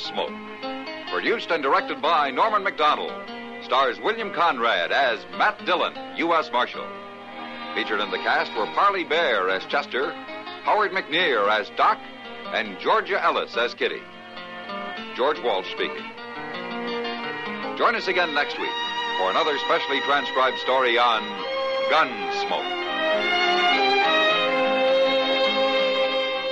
Gunsmoke. 0.00 1.10
Produced 1.10 1.50
and 1.50 1.62
directed 1.62 2.00
by 2.00 2.30
Norman 2.30 2.64
Macdonnell. 2.64 3.12
Stars 3.64 4.00
William 4.00 4.32
Conrad 4.32 4.92
as 4.92 5.24
Matt 5.36 5.64
Dillon, 5.66 5.94
U.S. 6.16 6.50
Marshal. 6.52 6.86
Featured 7.74 8.00
in 8.00 8.10
the 8.10 8.18
cast 8.18 8.52
were 8.56 8.66
Parley 8.74 9.04
Baer 9.04 9.50
as 9.50 9.64
Chester, 9.66 10.12
Howard 10.64 10.92
McNear 10.92 11.48
as 11.50 11.70
Doc, 11.76 11.98
and 12.52 12.78
Georgia 12.80 13.22
Ellis 13.22 13.56
as 13.56 13.74
Kitty. 13.74 14.00
George 15.14 15.38
Walsh 15.40 15.70
speaking. 15.70 16.04
Join 17.76 17.94
us 17.94 18.08
again 18.08 18.34
next 18.34 18.58
week 18.58 18.70
for 19.18 19.30
another 19.30 19.58
specially 19.58 20.00
transcribed 20.00 20.58
story 20.58 20.98
on 20.98 21.22
Gunsmoke. 21.90 22.79